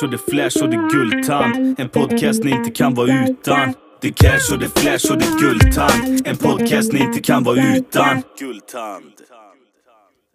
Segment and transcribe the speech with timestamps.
[0.00, 1.80] cash och det flash och det guldtand.
[1.80, 3.74] En podcast ni inte kan vara utan.
[4.00, 6.26] Det cash och det flash och det guldtand.
[6.26, 8.22] En podcast ni inte kan vara utan.
[8.38, 9.12] Guldtand.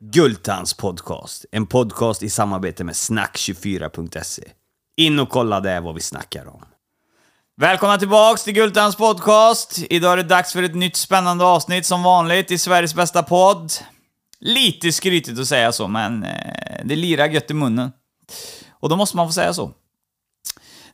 [0.02, 1.45] Guldtands podcast.
[1.52, 4.43] En podcast i samarbete med snack24.se.
[4.98, 6.66] In och kolla där vad vi snackar om.
[7.57, 9.80] Välkomna tillbaks till Gultans podcast.
[9.89, 13.72] Idag är det dags för ett nytt spännande avsnitt som vanligt i Sveriges bästa podd.
[14.39, 17.91] Lite skrytigt att säga så, men eh, det lirar gött i munnen.
[18.79, 19.71] Och då måste man få säga så.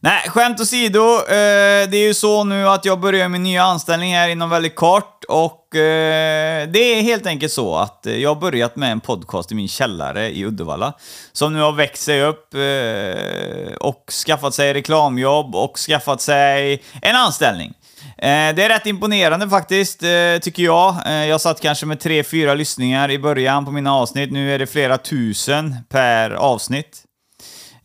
[0.03, 1.15] Nej, skämt åsido.
[1.15, 4.75] Eh, det är ju så nu att jag börjar min nya anställning här inom väldigt
[4.75, 9.51] kort och eh, det är helt enkelt så att jag har börjat med en podcast
[9.51, 10.93] i min källare i Uddevalla.
[11.31, 17.15] Som nu har växt sig upp eh, och skaffat sig reklamjobb och skaffat sig en
[17.15, 17.73] anställning.
[18.17, 20.95] Eh, det är rätt imponerande faktiskt, eh, tycker jag.
[21.07, 24.31] Eh, jag satt kanske med tre fyra lyssningar i början på mina avsnitt.
[24.31, 27.03] Nu är det flera tusen per avsnitt.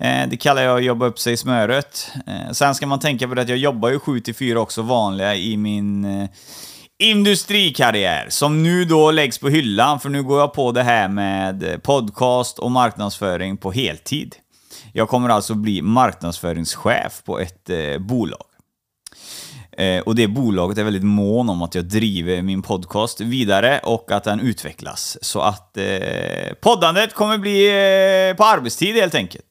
[0.00, 2.12] Eh, det kallar jag att jobba upp sig i smöret.
[2.26, 5.34] Eh, sen ska man tänka på det att jag jobbar ju 7 4 också vanliga
[5.34, 6.28] i min eh,
[6.98, 11.82] industrikarriär, som nu då läggs på hyllan, för nu går jag på det här med
[11.82, 14.36] podcast och marknadsföring på heltid.
[14.92, 18.46] Jag kommer alltså bli marknadsföringschef på ett bolag.
[19.78, 24.12] Eh, och det bolaget är väldigt mån om att jag driver min podcast vidare och
[24.12, 25.18] att den utvecklas.
[25.20, 29.44] Så att eh, poddandet kommer bli eh, på arbetstid helt enkelt.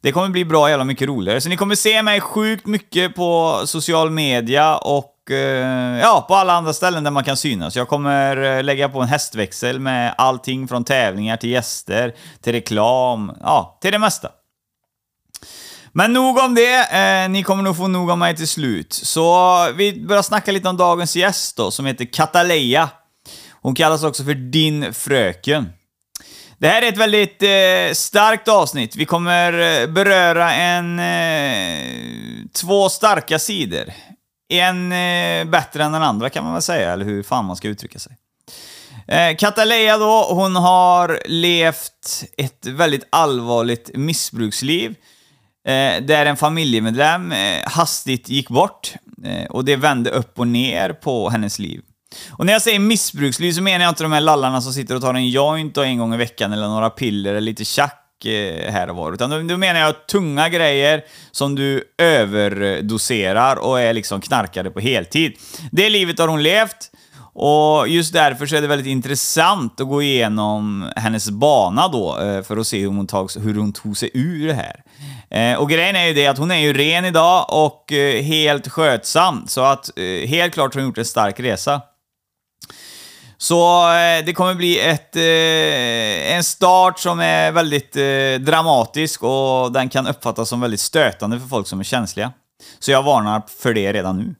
[0.00, 1.40] Det kommer bli bra jävla mycket roligare.
[1.40, 6.52] Så ni kommer se mig sjukt mycket på social media och eh, ja, på alla
[6.52, 7.76] andra ställen där man kan synas.
[7.76, 13.32] Jag kommer eh, lägga på en hästväxel med allting från tävlingar till gäster, till reklam,
[13.40, 14.28] ja, till det mesta.
[15.92, 18.92] Men nog om det, eh, ni kommer nog få nog av mig till slut.
[18.92, 22.88] Så vi börjar snacka lite om dagens gäst då, som heter Kataleja.
[23.62, 25.72] Hon kallas också för Din Fröken.
[26.60, 28.96] Det här är ett väldigt eh, starkt avsnitt.
[28.96, 30.98] Vi kommer eh, beröra en...
[30.98, 33.84] Eh, två starka sidor.
[34.48, 37.68] En eh, bättre än den andra kan man väl säga, eller hur fan man ska
[37.68, 38.16] uttrycka sig.
[39.08, 44.90] Eh, Kataleja då, hon har levt ett väldigt allvarligt missbruksliv
[45.68, 50.92] eh, där en familjemedlem eh, hastigt gick bort eh, och det vände upp och ner
[50.92, 51.82] på hennes liv.
[52.30, 55.02] Och när jag säger missbruksliv så menar jag inte de här lallarna som sitter och
[55.02, 58.72] tar en joint och en gång i veckan eller några piller eller lite tjack eh,
[58.72, 59.12] här och var.
[59.12, 65.32] Utan då, menar jag tunga grejer som du överdoserar och är liksom knarkade på heltid.
[65.72, 66.90] Det livet har hon levt.
[67.40, 72.42] Och just därför så är det väldigt intressant att gå igenom hennes bana då, eh,
[72.42, 74.82] för att se hur hon, tog, hur hon tog sig ur det här.
[75.30, 77.92] Eh, och grejen är ju det att hon är ju ren idag och
[78.22, 79.90] helt skötsam, så att
[80.26, 81.80] helt klart har hon gjort en stark resa.
[83.38, 89.72] Så eh, det kommer bli ett, eh, en start som är väldigt eh, dramatisk och
[89.72, 92.32] den kan uppfattas som väldigt stötande för folk som är känsliga.
[92.78, 94.34] Så jag varnar för det redan nu.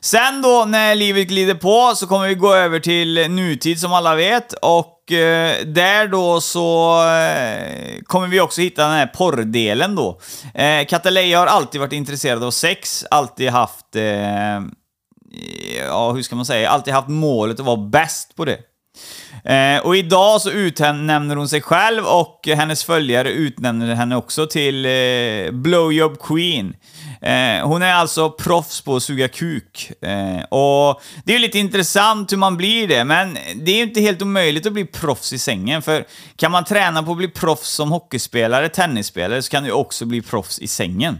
[0.00, 4.14] Sen då, när livet glider på, så kommer vi gå över till nutid som alla
[4.14, 10.20] vet, och eh, där då så eh, kommer vi också hitta den här porrdelen då.
[10.54, 13.96] Eh, Kataleja har alltid varit intresserad av sex, alltid haft...
[15.86, 16.70] Ja, hur ska man säga?
[16.70, 18.58] Alltid haft målet att vara bäst på det.
[19.44, 24.86] Eh, och idag så utnämner hon sig själv och hennes följare utnämner henne också till
[24.86, 26.74] eh, Blowjob Queen.
[27.20, 29.92] Eh, hon är alltså proffs på att suga kuk.
[30.02, 34.00] Eh, och det är lite intressant hur man blir det, men det är ju inte
[34.00, 36.04] helt omöjligt att bli proffs i sängen, för
[36.36, 40.22] kan man träna på att bli proffs som hockeyspelare, tennisspelare, så kan du också bli
[40.22, 41.18] proffs i sängen.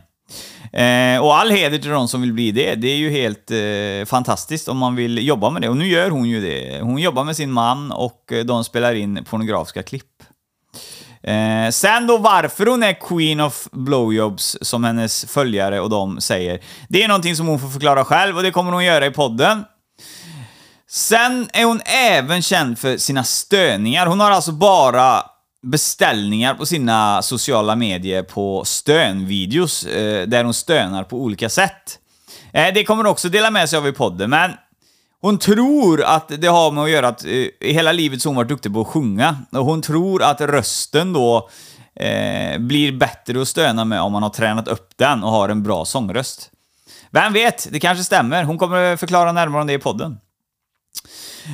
[0.72, 2.74] Eh, och all heder till de som vill bli det.
[2.74, 5.68] Det är ju helt eh, fantastiskt om man vill jobba med det.
[5.68, 6.80] Och nu gör hon ju det.
[6.80, 10.22] Hon jobbar med sin man och eh, de spelar in pornografiska klipp.
[11.22, 16.60] Eh, sen då varför hon är Queen of Blowjobs, som hennes följare och de säger,
[16.88, 19.64] det är någonting som hon får förklara själv och det kommer hon göra i podden.
[20.90, 24.06] Sen är hon även känd för sina stöningar.
[24.06, 25.22] Hon har alltså bara
[25.62, 31.98] beställningar på sina sociala medier på stönvideos, eh, där hon stönar på olika sätt.
[32.52, 34.50] Eh, det kommer hon också dela med sig av i podden, men
[35.20, 38.48] hon tror att det har med att göra att eh, hela livet så hon varit
[38.48, 39.36] duktig på att sjunga.
[39.52, 41.48] Och hon tror att rösten då
[42.00, 45.62] eh, blir bättre att stöna med om man har tränat upp den och har en
[45.62, 46.50] bra sångröst.
[47.10, 48.44] Vem vet, det kanske stämmer.
[48.44, 50.18] Hon kommer förklara närmare om det i podden.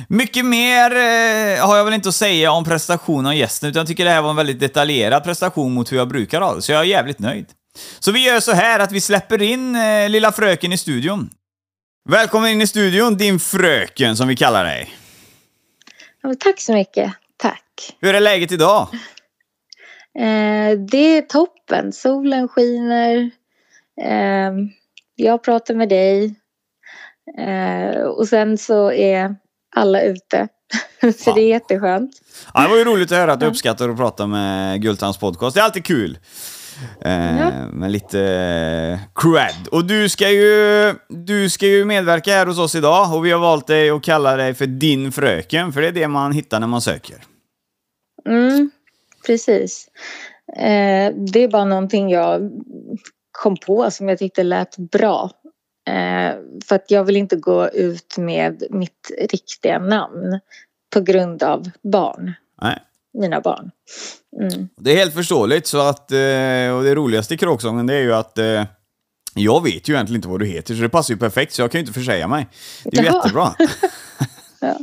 [0.07, 3.87] Mycket mer eh, har jag väl inte att säga om prestationen av gästen, utan jag
[3.87, 6.71] tycker det här var en väldigt detaljerad prestation mot hur jag brukar ha det, så
[6.71, 7.45] jag är jävligt nöjd.
[7.99, 11.29] Så vi gör så här att vi släpper in eh, lilla fröken i studion.
[12.09, 14.95] Välkommen in i studion, din fröken som vi kallar dig.
[16.21, 17.13] Ja, tack så mycket.
[17.37, 17.95] Tack.
[18.01, 18.87] Hur är läget idag?
[20.19, 21.93] Eh, det är toppen.
[21.93, 23.31] Solen skiner.
[24.01, 24.51] Eh,
[25.15, 26.35] jag pratar med dig.
[27.37, 29.35] Eh, och sen så är
[29.75, 30.47] alla ute.
[31.17, 32.11] så det är jätteskönt.
[32.53, 35.55] Ja, det var ju roligt att höra att du uppskattar att prata med Gultans podcast.
[35.55, 36.17] Det är alltid kul.
[37.01, 37.51] Eh, Ja.
[37.73, 39.67] Med lite eh, cred.
[39.71, 43.39] Och du ska, ju, du ska ju medverka här hos oss idag och vi har
[43.39, 46.67] valt dig att kalla dig för din fröken, för det är det man hittar när
[46.67, 47.15] man söker.
[48.29, 48.71] Mm,
[49.25, 49.87] precis.
[50.57, 52.51] Eh, det är bara någonting jag
[53.31, 55.31] kom på som jag tyckte lät bra.
[55.87, 56.35] Eh,
[56.65, 60.39] för att jag vill inte gå ut med mitt riktiga namn
[60.93, 62.79] på grund av barn, Nej.
[63.13, 63.71] mina barn.
[64.41, 64.69] Mm.
[64.77, 68.13] Det är helt förståeligt, så att, eh, och det roligaste i kråksången det är ju
[68.13, 68.63] att eh,
[69.35, 71.71] jag vet ju egentligen inte vad du heter, så det passar ju perfekt, så jag
[71.71, 72.47] kan ju inte försäga mig.
[72.83, 73.15] Det är ju Jaha.
[73.15, 73.55] jättebra.
[74.65, 74.77] Ja,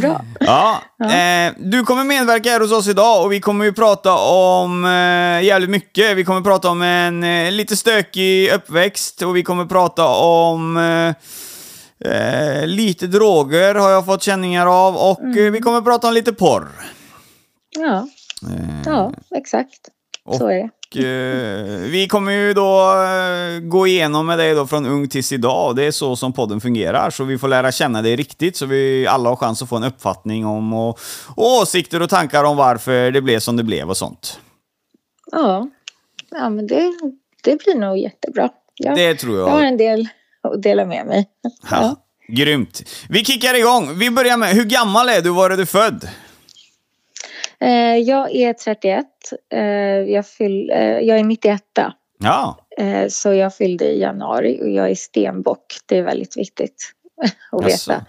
[0.00, 0.24] bra.
[0.40, 4.84] Ja, eh, du kommer medverka här hos oss idag och vi kommer ju prata om
[4.84, 6.16] eh, jävligt mycket.
[6.16, 11.08] Vi kommer prata om en eh, lite stökig uppväxt och vi kommer prata om eh,
[12.12, 16.32] eh, lite droger har jag fått känningar av och eh, vi kommer prata om lite
[16.32, 16.68] porr.
[17.78, 18.08] Ja,
[18.42, 19.88] Eh, ja exakt.
[20.38, 20.70] Så är det.
[20.96, 21.02] Eh,
[21.90, 25.76] vi kommer ju då eh, gå igenom med dig då från ung tills idag.
[25.76, 29.06] Det är så som podden fungerar, så vi får lära känna dig riktigt så vi
[29.06, 30.98] alla har chans att få en uppfattning om och,
[31.36, 34.40] och åsikter och tankar om varför det blev som det blev och sånt.
[35.32, 35.68] Ja,
[36.30, 36.92] ja men det,
[37.44, 38.48] det blir nog jättebra.
[38.74, 39.68] Jag, Det tror jag har jag.
[39.68, 40.08] en del
[40.42, 41.28] att dela med mig.
[41.70, 41.96] Ja.
[42.28, 42.82] Grymt.
[43.08, 43.98] Vi kickar igång.
[43.98, 45.30] Vi börjar med, hur gammal är du?
[45.30, 46.08] Var är du född?
[47.60, 49.06] Eh, jag är 31.
[49.52, 49.60] Eh,
[50.12, 51.62] jag, fyll, eh, jag är 91.
[52.20, 52.58] Ja,
[53.08, 55.76] så jag fyllde i januari och jag är stenbock.
[55.86, 56.92] Det är väldigt viktigt
[57.52, 57.92] att Jaså.
[57.92, 58.06] veta.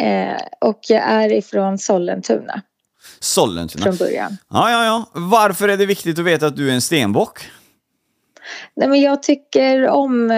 [0.00, 2.62] Eh, och jag är ifrån Sollentuna
[3.20, 3.82] Sollentuna.
[3.84, 4.36] från början.
[4.50, 5.10] Ja, ja, ja.
[5.14, 7.50] Varför är det viktigt att veta att du är en stenbock?
[8.76, 10.30] Nej, men jag tycker om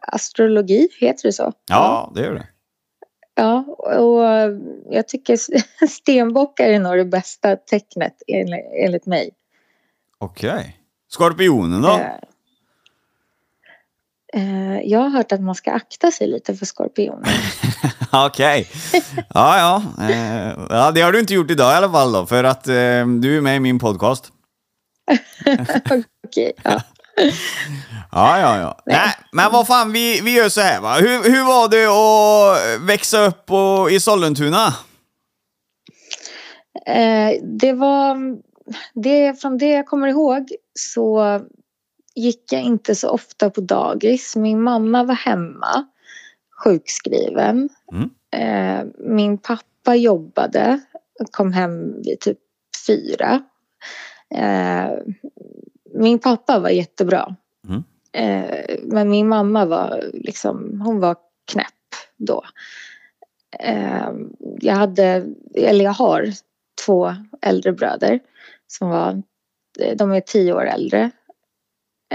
[0.00, 1.52] astrologi, heter det så?
[1.68, 2.46] Ja, det gör det.
[3.38, 4.22] Ja, och
[4.90, 5.38] jag tycker
[5.88, 9.30] stenbockar är nog det bästa tecknet enligt, mig.
[10.18, 10.80] Okej.
[11.08, 12.00] Skorpionen då?
[14.32, 17.30] Eh, jag har hört att man ska akta sig lite för skorpioner.
[18.26, 18.68] Okej.
[19.34, 19.82] Ja, ja.
[20.08, 20.90] Eh, ja.
[20.90, 22.74] Det har du inte gjort idag i alla fall då, för att eh,
[23.20, 24.32] du är med i min podcast.
[26.26, 26.82] Okej, ja.
[28.12, 28.78] Ja, ja, ja.
[28.86, 29.14] Nej.
[29.32, 30.94] men vad fan, vi, vi gör så här va.
[30.94, 34.66] Hur, hur var det att växa upp och, i Sollentuna?
[36.86, 38.16] Eh, det var...
[38.94, 41.40] Det, från det jag kommer ihåg så
[42.14, 44.36] gick jag inte så ofta på dagis.
[44.36, 45.86] Min mamma var hemma,
[46.64, 47.68] sjukskriven.
[47.92, 48.10] Mm.
[48.30, 50.80] Eh, min pappa jobbade,
[51.30, 52.38] kom hem vid typ
[52.86, 53.42] fyra.
[54.34, 54.90] Eh,
[55.96, 57.36] min pappa var jättebra.
[57.68, 57.84] Mm.
[58.12, 61.16] Eh, men min mamma var liksom, hon var
[61.52, 61.66] knäpp
[62.16, 62.44] då.
[63.58, 64.10] Eh,
[64.60, 66.28] jag hade, eller jag har
[66.86, 68.20] två äldre bröder
[68.66, 69.22] som var,
[69.96, 71.10] de är tio år äldre.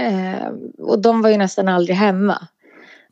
[0.00, 0.48] Eh,
[0.78, 2.48] och de var ju nästan aldrig hemma.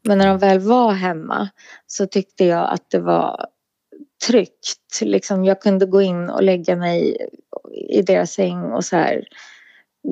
[0.02, 1.48] Men när de väl var hemma
[1.86, 3.46] så tyckte jag att det var
[4.26, 5.00] tryggt.
[5.02, 7.16] Liksom jag kunde gå in och lägga mig
[7.88, 9.24] i deras säng och så här.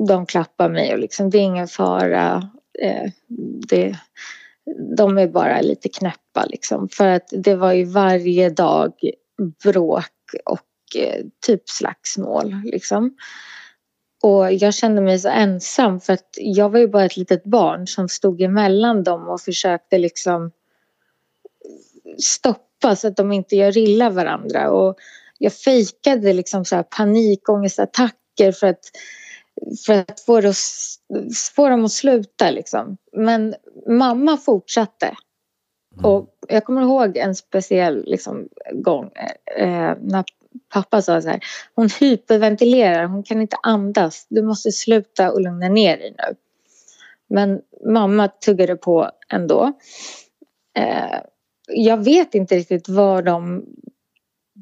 [0.07, 2.49] De klappar mig och liksom det är ingen fara.
[2.81, 3.11] Eh,
[3.69, 3.95] det,
[4.97, 6.89] de är bara lite knäppa liksom.
[6.89, 8.93] För att det var ju varje dag
[9.63, 10.05] bråk
[10.45, 13.15] och eh, typ slagsmål liksom.
[14.21, 17.87] Och jag kände mig så ensam för att jag var ju bara ett litet barn
[17.87, 20.51] som stod emellan dem och försökte liksom
[22.17, 24.71] stoppa så att de inte gör illa varandra.
[24.71, 24.97] Och
[25.37, 28.79] jag fejkade liksom så här panikångestattacker för att,
[29.85, 32.97] för att få, det att, få dem att sluta liksom.
[33.13, 33.55] Men
[33.87, 35.17] mamma fortsatte.
[36.03, 39.11] Och jag kommer ihåg en speciell liksom, gång
[39.57, 40.23] eh, när
[40.73, 41.39] pappa sa så här.
[41.75, 44.27] Hon hyperventilerar, hon kan inte andas.
[44.29, 46.35] Du måste sluta och lugna ner dig nu.
[47.29, 49.73] Men mamma tuggade på ändå.
[50.77, 51.19] Eh,
[51.67, 53.65] jag vet inte riktigt vad de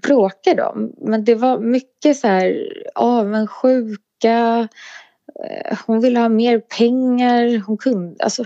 [0.04, 0.94] bråkade om.
[0.98, 4.04] Men det var mycket så här avundsjuka.
[4.24, 7.64] Eh, hon ville ha mer pengar.
[7.68, 8.46] Hon kunde, alltså,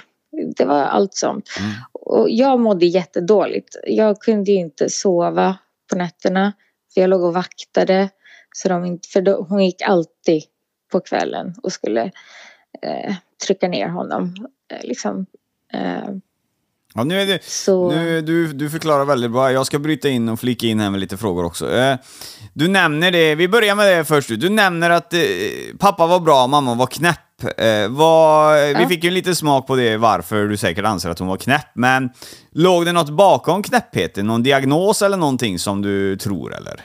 [0.56, 1.50] det var allt sånt.
[1.60, 1.72] Mm.
[1.94, 3.78] Och jag mådde jättedåligt.
[3.84, 5.58] Jag kunde inte sova
[5.90, 6.54] på nätterna.
[6.94, 8.10] För jag låg och vaktade.
[8.56, 10.44] Så de inte, för då, hon gick alltid
[10.92, 12.12] på kvällen och skulle
[12.82, 14.36] eh, trycka ner honom.
[14.72, 15.26] Eh, liksom,
[15.74, 16.10] eh,
[16.94, 19.52] Ja, nu är det, Så- nu, du, du förklarar väldigt bra.
[19.52, 21.72] Jag ska bryta in och flika in här med lite frågor också.
[21.74, 21.96] Eh,
[22.54, 24.30] du nämner det, vi börjar med det först.
[24.30, 25.20] Du nämner att eh,
[25.80, 27.18] pappa var bra, mamma var knäpp.
[27.58, 28.88] Eh, Vi Ja.
[28.90, 31.68] fick ju en liten smak på det, varför du säkert anser att hon var knäpp.
[31.76, 32.10] Men
[32.52, 34.28] låg det något bakom knäppheten?
[34.28, 36.82] Någon diagnos eller någonting som du tror, eller?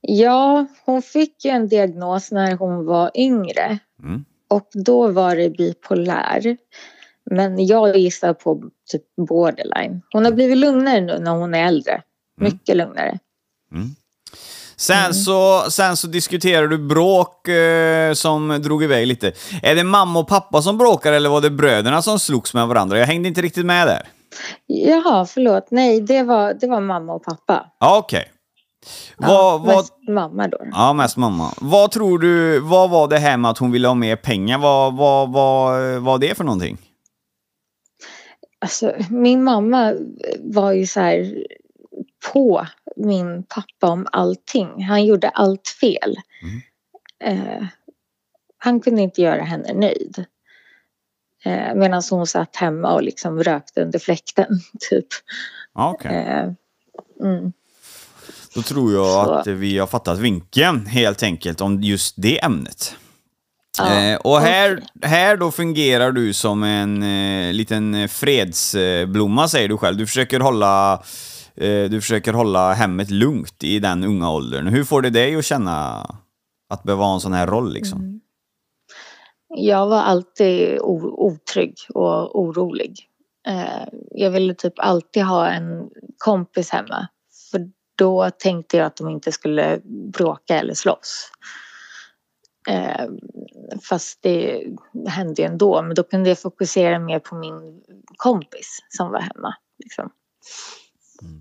[0.00, 3.78] Ja, hon fick ju en diagnos när hon var yngre.
[4.02, 4.24] Mm.
[4.50, 6.56] Och då var det bipolär.
[7.30, 10.02] Men jag gissar på typ borderline.
[10.12, 12.02] Hon har blivit lugnare nu när hon är äldre.
[12.40, 13.18] Mycket lugnare.
[14.76, 19.32] Sen, så, sen så diskuterar du bråk eh, som drog iväg lite.
[19.62, 22.98] Är det mamma och pappa som bråkar eller var det bröderna som slogs med varandra?
[22.98, 24.08] Jag hängde inte riktigt med där.
[24.66, 25.66] Jaha, förlåt.
[25.70, 27.66] Nej, det var, det var mamma och pappa.
[27.80, 28.24] Ja, okej.
[29.18, 30.58] Ja, Vad, vad, mest mamma då.
[30.72, 31.50] ja, mest mamma.
[31.60, 34.58] Vad tror du, vad var det här med att hon ville ha mer pengar?
[34.58, 36.78] Vad, vad, vad var det för någonting?
[38.62, 39.94] Alltså, min mamma
[40.38, 41.44] var ju så här
[42.32, 44.82] på min pappa om allting.
[44.82, 46.16] Han gjorde allt fel.
[47.24, 47.64] Eh,
[48.58, 50.24] han kunde inte göra henne nöjd.
[51.44, 54.60] Eh, Medan hon satt hemma och liksom rökte under fläkten.
[54.90, 55.06] Typ.
[55.74, 56.16] Ja, okej.
[56.16, 56.50] Eh,
[57.20, 57.52] mm.
[58.54, 59.32] Då tror jag Så.
[59.32, 62.96] att vi har fattat vinkeln helt enkelt om just det ämnet.
[63.86, 69.96] Eh, och här, här då fungerar du som en eh, liten fredsblomma säger du själv.
[69.96, 70.92] Du försöker hålla
[71.56, 74.66] eh, du försöker hålla hemmet lugnt i den unga åldern.
[74.66, 76.06] Hur får det dig att känna
[76.70, 78.20] att behöva ha en sån här roll liksom?
[79.56, 82.98] Jag var alltid otrygg och orolig.
[83.48, 87.08] Eh, jag ville typ alltid ha en kompis hemma.
[87.50, 89.80] För då tänkte jag att de inte skulle
[90.12, 91.30] bråka eller slåss.
[92.70, 93.06] Eh,
[93.82, 94.64] fast det
[95.08, 95.82] hände ju ändå.
[95.82, 97.82] Men då kunde jag fokusera mer på min
[98.16, 99.54] kompis som var hemma.
[99.78, 100.10] Liksom.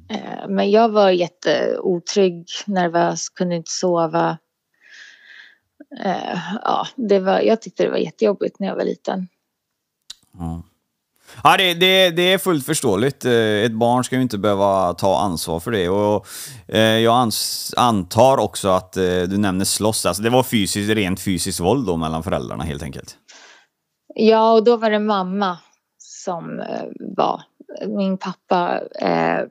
[0.10, 4.38] Eh, men jag var jätteotrygg, nervös, kunde inte sova.
[6.04, 9.28] Eh, ja, det var, jag tyckte det var jättejobbigt när jag var liten.
[10.32, 10.64] Ja,
[11.58, 13.26] det, det, det är fullt förståeligt.
[13.26, 13.34] Eh,
[13.66, 15.90] ett barn ska ju inte behöva ta ansvar för det.
[15.90, 16.28] Och
[16.68, 20.06] eh, jag ans, antar också att eh, du nämner slåss.
[20.06, 23.18] Alltså det var fysiskt, rent fysiskt våld då mellan föräldrarna helt enkelt.
[24.16, 25.58] Ja, och då var det mamma
[25.98, 26.64] som
[27.00, 27.42] var.
[27.88, 29.42] Min pappa, eh,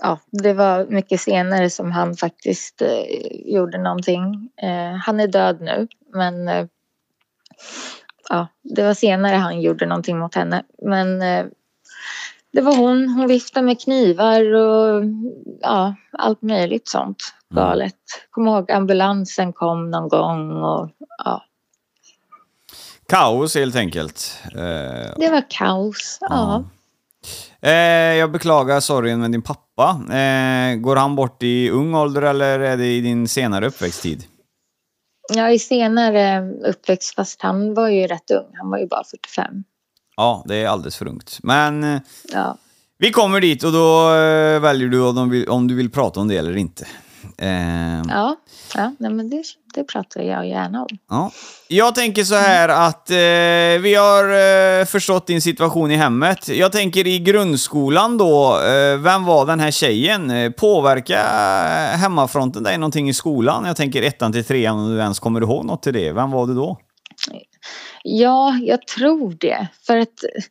[0.00, 4.50] ja, det var mycket senare som han faktiskt eh, gjorde någonting.
[4.62, 6.66] Eh, han är död nu, men eh,
[8.28, 10.62] ja, det var senare han gjorde någonting mot henne.
[10.82, 11.46] Men eh,
[12.52, 15.04] det var hon, hon viftade med knivar och
[15.60, 17.22] ja, allt möjligt sånt
[17.54, 17.94] galet.
[18.30, 20.90] Kommer ihåg ambulansen kom någon gång och
[21.24, 21.42] ja,
[23.08, 24.38] Kaos helt enkelt.
[24.44, 26.18] Eh, det var kaos.
[26.20, 26.64] Ja.
[27.60, 27.72] eh,
[28.18, 30.00] jag beklagar sorgen med din pappa.
[30.14, 34.24] Eh, går han bort i ung ålder eller är det i din senare uppväxttid?
[35.32, 38.46] Ja, i senare uppväxt, fast han var ju rätt ung.
[38.54, 39.64] Han var ju bara 45.
[40.16, 41.38] Ja, det är alldeles för ungt.
[41.42, 42.00] Men eh,
[42.32, 42.56] Ja,
[42.98, 46.20] vi kommer dit och då eh, väljer du om, de vill, om du vill prata
[46.20, 46.86] om det eller inte.
[47.38, 48.36] Eh, ja,
[48.74, 49.42] ja nej, men det,
[49.74, 50.98] det pratar jag gärna om.
[51.10, 51.30] Ja.
[51.68, 54.24] Jag tänker så här att eh, vi har
[54.80, 56.48] eh, förstått din situation i hemmet.
[56.48, 60.30] Jag tänker i grundskolan då, eh, vem var den här tjejen?
[60.30, 63.64] Eh, Påverka eh, hemmafronten dig någonting i skolan?
[63.66, 66.12] Jag tänker ettan till trean om du ens kommer ihåg något till det.
[66.12, 66.78] Vem var du då?
[68.02, 69.68] Ja, jag tror det.
[69.86, 70.42] För att eh,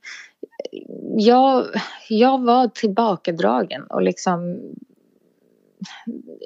[1.17, 1.65] jag,
[2.09, 4.59] jag var tillbakadragen och liksom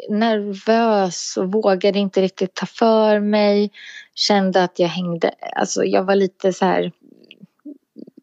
[0.10, 3.72] nervös och vågade inte riktigt ta för mig.
[4.15, 6.91] Kände att jag hängde, alltså jag var lite så här.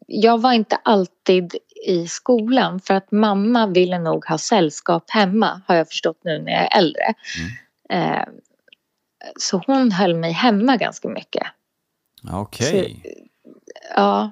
[0.07, 1.55] Jag var inte alltid
[1.85, 6.51] i skolan för att mamma ville nog ha sällskap hemma har jag förstått nu när
[6.51, 7.13] jag är äldre.
[7.89, 8.23] Eh,
[9.39, 11.43] så hon höll mig hemma ganska mycket.
[12.31, 13.03] Okej.
[13.95, 14.31] Ja.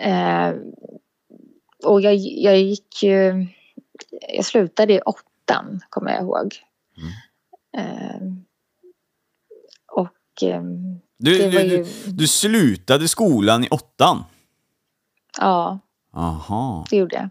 [0.00, 0.52] Eh,
[1.84, 3.46] och jag, jag gick ju...
[4.34, 5.00] Jag slutade i
[5.50, 6.54] åttan, kommer jag ihåg.
[7.76, 8.20] Eh,
[9.92, 10.62] och eh,
[11.18, 11.86] Du, det du, var du, ju...
[12.06, 14.24] du slutade skolan i åttan?
[15.38, 15.78] Ja,
[16.14, 16.84] Aha.
[16.90, 17.28] det gjorde jag.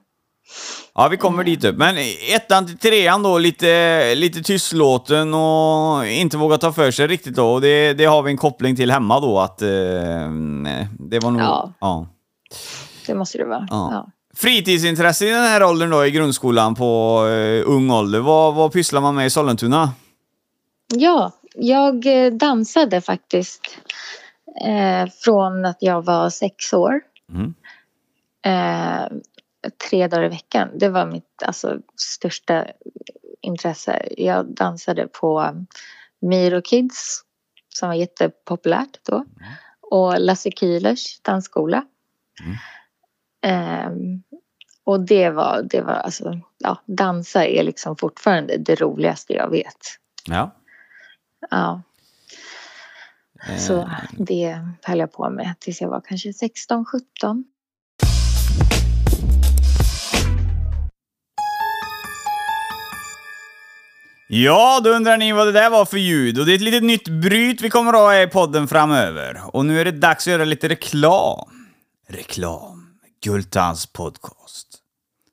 [0.95, 1.77] Ja, vi kommer dit upp.
[1.77, 1.95] Men
[2.35, 7.53] ettan till trean då, lite, lite tystlåten och inte våga ta för sig riktigt då.
[7.53, 9.67] Och det, det har vi en koppling till hemma då att eh,
[10.99, 11.41] det var nog...
[11.41, 11.73] Ja.
[11.79, 12.07] ja.
[13.07, 13.67] Det måste det vara.
[13.69, 13.89] Ja.
[13.91, 14.11] Ja.
[14.41, 18.19] Fritidsintresse i den här åldern då, i grundskolan på eh, ung ålder.
[18.19, 19.93] Vad, vad pysslar man med i Sollentuna?
[20.95, 23.61] Ja, jag eh, dansade faktiskt
[24.65, 27.01] eh, från att jag var sex år.
[27.29, 27.53] Mm.
[28.45, 29.17] Eh,
[29.89, 30.69] tre dagar i veckan.
[30.75, 32.65] Det var mitt alltså, största
[33.41, 34.07] intresse.
[34.17, 35.65] Jag dansade på
[36.21, 37.21] Miro Kids
[37.69, 39.25] som var jättepopulärt då.
[39.81, 41.83] Och Lasse Kühlers dansskola.
[43.43, 43.89] Eh,
[44.89, 49.77] och det var, det var alltså, ja, dansa är liksom fortfarande det roligaste jag vet.
[50.25, 50.55] Ja.
[51.49, 51.81] Ja.
[53.57, 57.43] Så Eh, det höll jag på med tills jag var kanske 16, 17.
[64.27, 66.39] Ja, då undrar ni vad det där var för ljud.
[66.39, 69.41] Och det är ett litet nytt bryt vi kommer att ha i podden framöver.
[69.55, 71.49] Och nu är det dags att göra lite reklam.
[72.07, 72.99] Reklam.
[73.23, 74.78] Gultans podcast.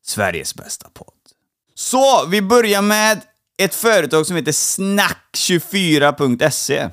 [0.07, 1.15] Sveriges bästa podd.
[1.75, 3.21] Så, vi börjar med
[3.59, 6.89] ett företag som heter Snack24.se.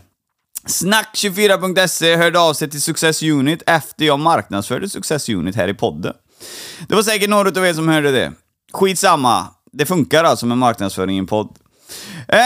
[0.68, 6.14] Snack24.se hörde av sig till Success Unit efter jag marknadsförde Success Unit här i podden.
[6.88, 8.34] Det var säkert några av er som hörde det.
[8.74, 11.58] Skitsamma, det funkar alltså med marknadsföring i en podd.
[12.28, 12.38] Eh,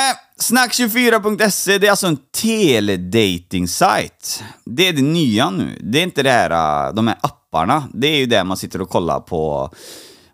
[0.41, 4.43] Snack24.se, det är alltså en teledating-sajt.
[4.65, 5.79] Det är det nya nu.
[5.83, 7.87] Det är inte det här, eh, de här apparna.
[7.93, 9.71] Det är ju där man sitter och kollar på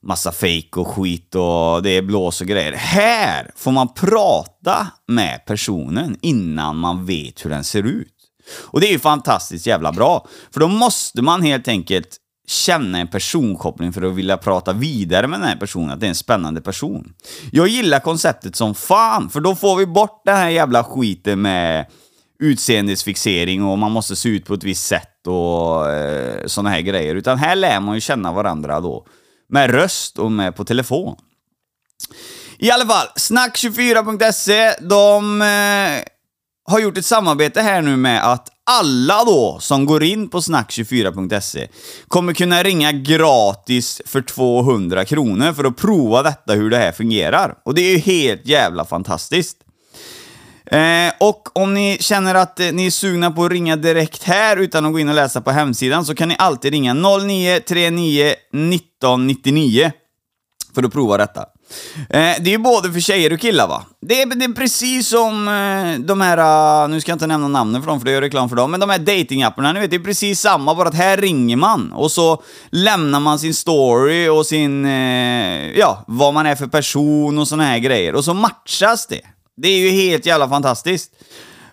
[0.03, 2.71] massa fejk och skit och det är blås och grejer.
[2.71, 8.07] Här får man prata med personen innan man vet hur den ser ut.
[8.61, 10.27] Och det är ju fantastiskt jävla bra.
[10.53, 12.17] För då måste man helt enkelt
[12.47, 16.09] känna en personkoppling för att vilja prata vidare med den här personen, att det är
[16.09, 17.13] en spännande person.
[17.51, 21.85] Jag gillar konceptet som fan, för då får vi bort den här jävla skiten med
[22.39, 27.15] utseendesfixering och man måste se ut på ett visst sätt och eh, såna här grejer.
[27.15, 29.05] Utan här lär man ju känna varandra då.
[29.53, 31.15] Med röst och med på telefon.
[32.57, 36.03] I alla fall, snack24.se, de eh,
[36.71, 41.67] har gjort ett samarbete här nu med att alla då som går in på snack24.se
[42.07, 47.55] kommer kunna ringa gratis för 200 kronor för att prova detta hur det här fungerar.
[47.65, 49.57] Och det är ju helt jävla fantastiskt.
[50.73, 54.57] Eh, och om ni känner att eh, ni är sugna på att ringa direkt här
[54.57, 59.91] utan att gå in och läsa på hemsidan så kan ni alltid ringa 0939 1999
[60.75, 61.41] för att prova detta.
[62.09, 63.83] Eh, det är ju både för tjejer och killar va?
[64.01, 66.37] Det är, det är precis som eh, de här,
[66.83, 68.71] eh, nu ska jag inte nämna namnen för dem för det gör reklam för dem,
[68.71, 71.91] men de här datingapparna, ni vet, det är precis samma, bara att här ringer man
[71.91, 77.39] och så lämnar man sin story och sin, eh, ja, vad man är för person
[77.39, 79.21] och såna här grejer och så matchas det.
[79.57, 81.11] Det är ju helt jävla fantastiskt.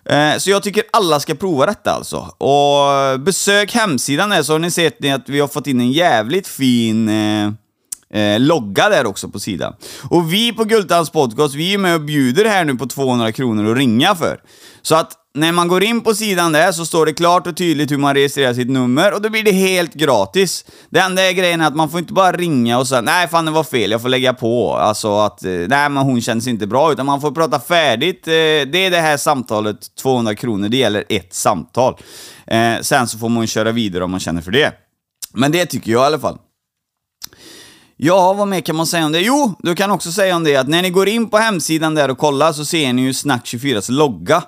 [0.05, 2.17] Eh, så jag tycker alla ska prova detta alltså.
[2.37, 6.47] Och besök hemsidan där så har ni sett att vi har fått in en jävligt
[6.47, 7.51] fin eh,
[8.13, 9.73] eh logga där också på sidan.
[10.09, 13.71] Och vi på Gultans podcast, vi är med och bjuder här nu på 200 kronor
[13.71, 14.39] att ringa för.
[14.81, 17.91] Så att när man går in på sidan där så står det klart och tydligt
[17.91, 20.65] hur man registrerar sitt nummer och då blir det helt gratis.
[20.89, 23.45] Det enda är grejen är att man får inte bara ringa och säga nej fan
[23.45, 24.73] det var fel, jag får lägga på.
[24.75, 28.27] Alltså att eh, nej men hon känns inte bra, utan man får prata färdigt.
[28.27, 31.97] Eh, det är det här samtalet, 200 kronor, det gäller ett samtal.
[32.47, 34.73] Eh, sen så får man köra vidare om man känner för det.
[35.33, 36.37] Men det tycker jag i alla fall.
[37.97, 39.19] Ja, vad mer kan man säga om det?
[39.19, 42.09] Jo, du kan också säga om det att när ni går in på hemsidan där
[42.09, 44.43] och kollar så ser ni ju Snack24s logga.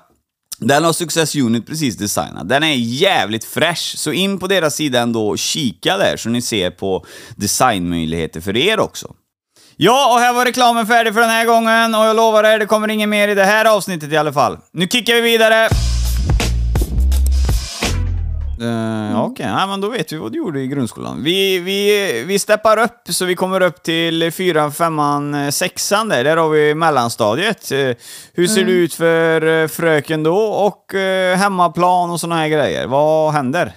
[0.58, 2.48] Den har Success Unit precis designat.
[2.48, 6.42] Den är jävligt fräsch, så in på deras sida ändå och kika där så ni
[6.42, 9.14] ser på designmöjligheter för er också.
[9.76, 12.66] Ja, och här var reklamen färdig för den här gången och jag lovar er, det
[12.66, 14.58] kommer inget mer i det här avsnittet i alla fall.
[14.72, 15.68] Nu kickar vi vidare!
[18.60, 21.22] Uh, Okej, ja, men då vet vi vad du gjorde i grundskolan.
[21.22, 26.24] Vi, vi, vi steppar upp så vi kommer upp till fyran, femman, eh, sexan där.
[26.24, 27.72] Där har vi mellanstadiet.
[27.72, 27.90] Eh,
[28.32, 30.36] Hur ser det ut för fröken då?
[30.38, 30.94] Och
[31.36, 32.86] hemmaplan och såna här grejer.
[32.86, 33.72] Vad händer?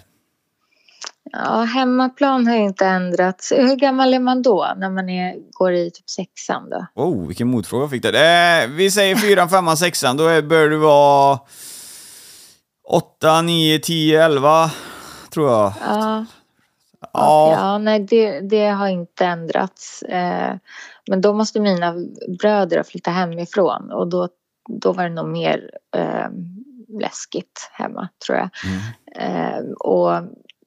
[1.31, 3.51] Ja, hemmaplan har ju inte ändrats.
[3.51, 7.03] Hur gammal är man då när man är, går i typ sexan då?
[7.03, 8.63] Oh, vilken motfråga fick där.
[8.63, 10.17] Eh, vi säger fyran, femman, sexan.
[10.17, 11.39] Då bör du vara
[12.89, 14.71] 8, 9, 10, 11
[15.29, 15.73] tror jag.
[15.81, 16.25] Ja,
[17.13, 20.01] Ja, ja nej det, det har inte ändrats.
[20.01, 20.55] Eh,
[21.09, 21.95] men då måste mina
[22.39, 24.29] bröder flytta hemifrån och då,
[24.69, 26.27] då var det nog mer eh,
[26.99, 28.49] läskigt hemma tror jag.
[29.15, 30.11] Eh, och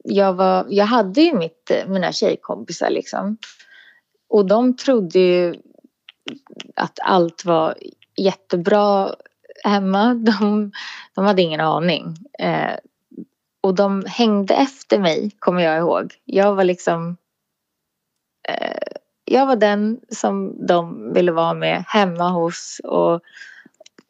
[0.05, 3.37] jag, var, jag hade ju mitt, mina tjejkompisar liksom.
[4.29, 5.55] Och de trodde ju
[6.77, 7.75] att allt var
[8.17, 9.15] jättebra
[9.65, 10.15] hemma.
[10.41, 10.73] De,
[11.15, 12.17] de hade ingen aning.
[12.39, 12.77] Eh,
[13.61, 16.15] och de hängde efter mig, kommer jag ihåg.
[16.25, 17.17] Jag var liksom...
[18.49, 18.93] Eh,
[19.25, 23.21] jag var den som de ville vara med hemma hos och,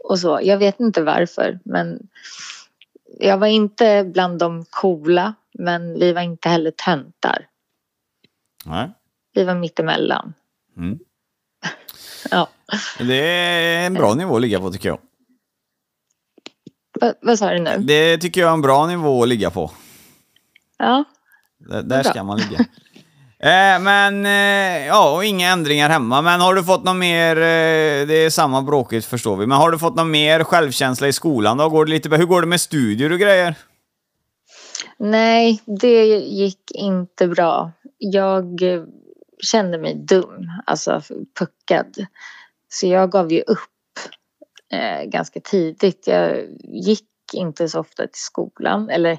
[0.05, 0.41] och så.
[0.43, 2.09] Jag vet inte varför, men
[3.19, 7.47] jag var inte bland de coola, men vi var inte heller töntar.
[8.65, 8.91] Nej.
[9.35, 10.35] Vi var mittemellan.
[10.77, 10.99] Mm.
[12.31, 12.49] Ja.
[12.99, 14.99] Det är en bra nivå att ligga på tycker jag.
[17.01, 17.79] Va, vad sa du nu?
[17.79, 19.71] Det tycker jag är en bra nivå att ligga på.
[20.79, 21.05] Ja.
[21.59, 22.13] Där, där Bra.
[22.13, 22.65] ska man ligga.
[23.43, 26.23] Eh, men, eh, ja, och inga ändringar hemma.
[26.23, 29.71] Men har du fått något mer, eh, det är samma bråkigt förstår vi, men har
[29.71, 31.69] du fått något mer självkänsla i skolan då?
[31.69, 33.55] Går det lite, hur går det med studier och grejer?
[34.99, 37.73] Nej, det gick inte bra.
[37.99, 38.83] Jag eh,
[39.43, 41.03] kände mig dum, alltså
[41.39, 42.07] puckad.
[42.69, 43.59] Så jag gav ju upp
[44.73, 46.07] eh, ganska tidigt.
[46.07, 48.91] Jag gick inte så ofta till skolan.
[48.91, 49.19] Eller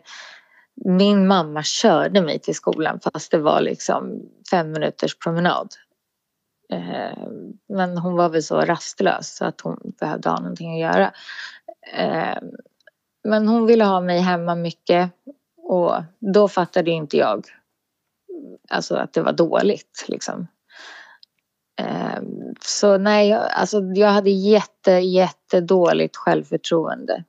[0.85, 5.67] min mamma körde mig till skolan fast det var liksom fem minuters promenad.
[6.73, 7.27] Eh,
[7.69, 11.13] men hon var väl så rastlös så att hon behövde ha någonting att göra.
[11.93, 12.37] Eh,
[13.23, 15.11] men hon ville ha mig hemma mycket
[15.57, 17.45] och då fattade inte jag
[18.69, 20.47] alltså att det var dåligt liksom.
[21.81, 27.23] Ehm, Så nej, alltså jag hade jätte, jättedåligt självförtroende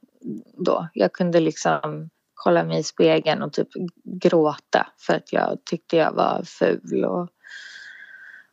[0.56, 0.88] då.
[0.94, 3.68] Jag kunde liksom kolla mig i spegeln och typ
[4.04, 7.28] gråta för att jag tyckte jag var ful och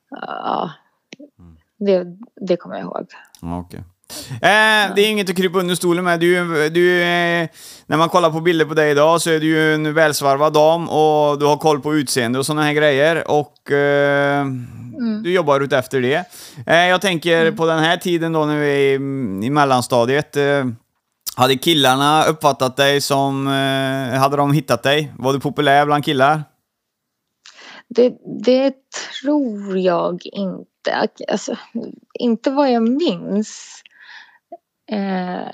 [0.09, 0.71] ja,
[1.77, 3.07] det, det kommer jag ihåg.
[3.41, 3.83] Ja, Okej.
[4.33, 6.19] Eh, det är inget att krypa under stolen med.
[6.19, 7.49] Du, du, är-
[7.85, 10.89] när man kollar på bilder på dig idag så är du ju en välsvarvad dam
[10.89, 13.31] och du har koll på utseende och sådana här grejer.
[13.31, 14.45] Och eh,
[15.23, 16.25] du jobbar ut efter det.
[16.67, 18.93] Eh, jag tänker på den här tiden då när vi är i,
[19.45, 20.37] i mellanstadiet.
[20.37, 20.65] Eh,
[21.35, 23.47] hade killarna uppfattat dig som...
[23.47, 25.11] Eh, hade de hittat dig?
[25.17, 26.43] Var du populär bland killar?
[27.89, 28.73] Det, det
[29.21, 31.09] tror jag inte.
[31.31, 31.55] Alltså,
[32.13, 33.81] inte vad jag minns.
[34.91, 35.47] Eh,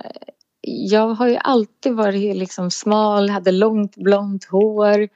[0.62, 5.00] jag har ju alltid varit liksom smal, hade långt blont hår.
[5.02, 5.08] Eh,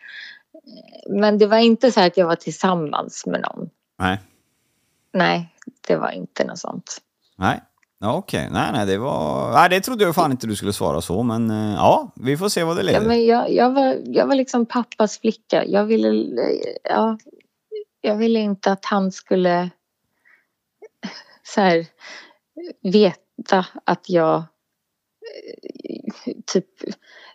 [1.10, 3.70] Men det var inte så att jag var tillsammans med någon.
[4.00, 4.20] Nej.
[5.14, 5.56] Nej,
[5.88, 6.98] det var inte något sånt.
[7.38, 7.62] Nej.
[8.02, 9.52] Ja, Okej, nej, nej, det var...
[9.54, 12.50] Nej, det trodde jag fan inte du skulle svara så, men eh, ja, vi får
[12.50, 13.08] se vad det Ja, leder.
[13.08, 15.66] men jag, jag, var, jag var liksom pappas flicka.
[15.66, 16.26] Jag ville,
[16.84, 17.18] ja,
[18.02, 19.70] jag ville inte att han skulle
[21.44, 21.86] så här,
[22.82, 23.18] veta
[23.84, 26.66] att jag eh, typ,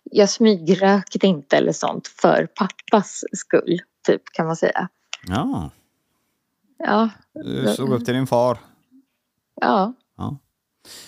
[0.03, 4.89] jag smygrökte inte eller sånt för pappas skull, typ kan man säga.
[5.27, 5.69] Ja,
[6.77, 8.57] Ja, du såg upp till din far.
[9.61, 10.37] ja, Ja.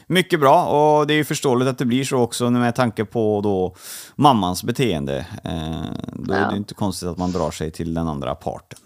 [0.08, 3.42] Mycket bra, och det är ju förståeligt att det blir så också med tanke på
[3.42, 3.76] då
[4.16, 5.18] mammans beteende.
[5.44, 6.56] Eh, då är det Ja.
[6.56, 8.80] inte konstigt att man drar sig till den andra parten.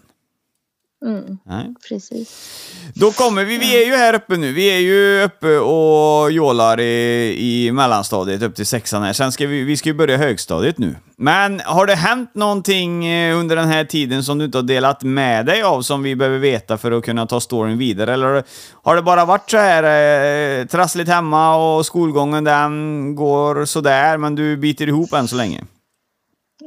[1.02, 1.74] Mm, Nej.
[1.88, 2.30] precis.
[2.94, 6.80] Då kommer vi, vi är ju här uppe nu, vi är ju uppe och jålar
[6.80, 9.12] i, i mellanstadiet upp till sexan här.
[9.12, 10.94] Sen ska vi, vi ska ju börja högstadiet nu.
[11.16, 15.02] Men har det hänt någonting eh, under den här tiden som du inte har delat
[15.02, 18.12] med dig av som vi behöver veta för att kunna ta storyn vidare?
[18.12, 18.44] Eller
[18.82, 19.82] har det bara varit så här
[20.60, 25.64] eh, trassligt hemma och skolgången den går sådär men du biter ihop än så länge?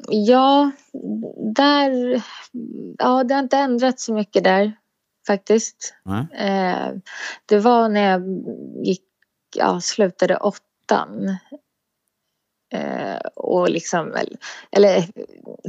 [0.08, 0.71] Ja,
[1.55, 2.23] där...
[2.97, 4.73] Ja, det har inte ändrats så mycket där
[5.27, 5.93] faktiskt.
[6.34, 6.89] Eh,
[7.45, 8.21] det var när jag
[8.86, 9.03] gick,
[9.55, 11.38] ja, slutade åttan.
[12.73, 14.38] Eh, och liksom, eller,
[14.71, 15.03] eller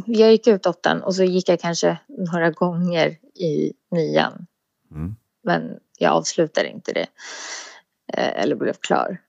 [0.06, 4.46] jag gick ut åttan och så gick jag kanske några gånger i nian.
[4.90, 5.16] Mm.
[5.42, 7.06] Men jag avslutade inte det.
[8.12, 9.20] Eh, eller blev klar.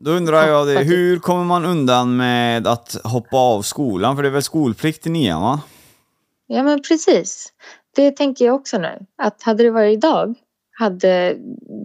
[0.00, 4.16] Då undrar jag det, hur kommer man undan med att hoppa av skolan?
[4.16, 5.60] För det är väl skolplikt i nian va?
[6.46, 7.52] Ja men precis.
[7.96, 9.06] Det tänker jag också nu.
[9.22, 10.34] Att hade det varit idag
[10.70, 11.36] hade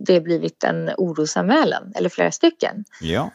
[0.05, 2.85] det blivit en orosanmälan eller flera stycken.
[3.01, 3.31] Ja.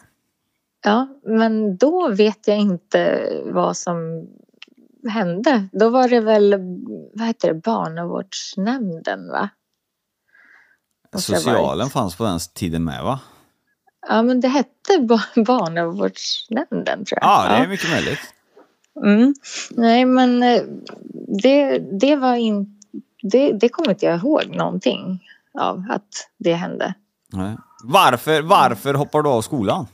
[0.84, 4.26] Ja, men då vet jag inte vad som
[5.10, 5.68] hände.
[5.72, 6.56] Då var det väl,
[7.14, 9.48] vad heter det, barnavårdsnämnden va?
[11.12, 11.36] Måste.
[11.36, 13.20] Socialen fanns på den tiden med va?
[14.08, 17.28] Ja men det hette ba- barnavårdsnämnden tror jag.
[17.30, 18.34] Ja, det är mycket möjligt.
[19.04, 19.34] Mm.
[19.70, 20.62] Nej, men eh,
[21.42, 22.70] det, det var inte...
[23.22, 25.24] Det, det kommer inte jag ihåg någonting
[25.58, 26.94] av att det hände.
[27.32, 27.56] Nej.
[27.84, 29.86] Varför, varför hoppar du av skolan?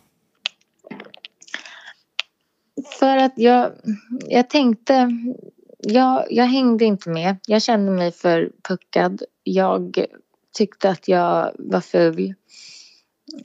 [2.99, 3.71] För att jag,
[4.29, 5.11] jag tänkte...
[5.79, 7.37] Jag, jag hängde inte med.
[7.47, 9.23] Jag kände mig för puckad.
[9.43, 10.05] Jag
[10.57, 12.35] tyckte att jag var ful.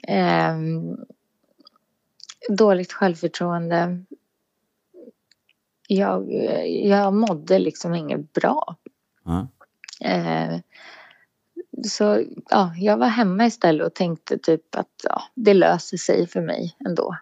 [0.03, 0.97] Ehm,
[2.49, 4.03] dåligt självförtroende.
[5.87, 6.33] Jag,
[6.67, 8.75] jag mådde liksom inget bra.
[9.23, 9.47] Ja.
[10.01, 10.59] Eh,
[11.87, 16.41] så ja, jag var hemma istället och tänkte typ att ja, det löser sig för
[16.41, 17.17] mig ändå.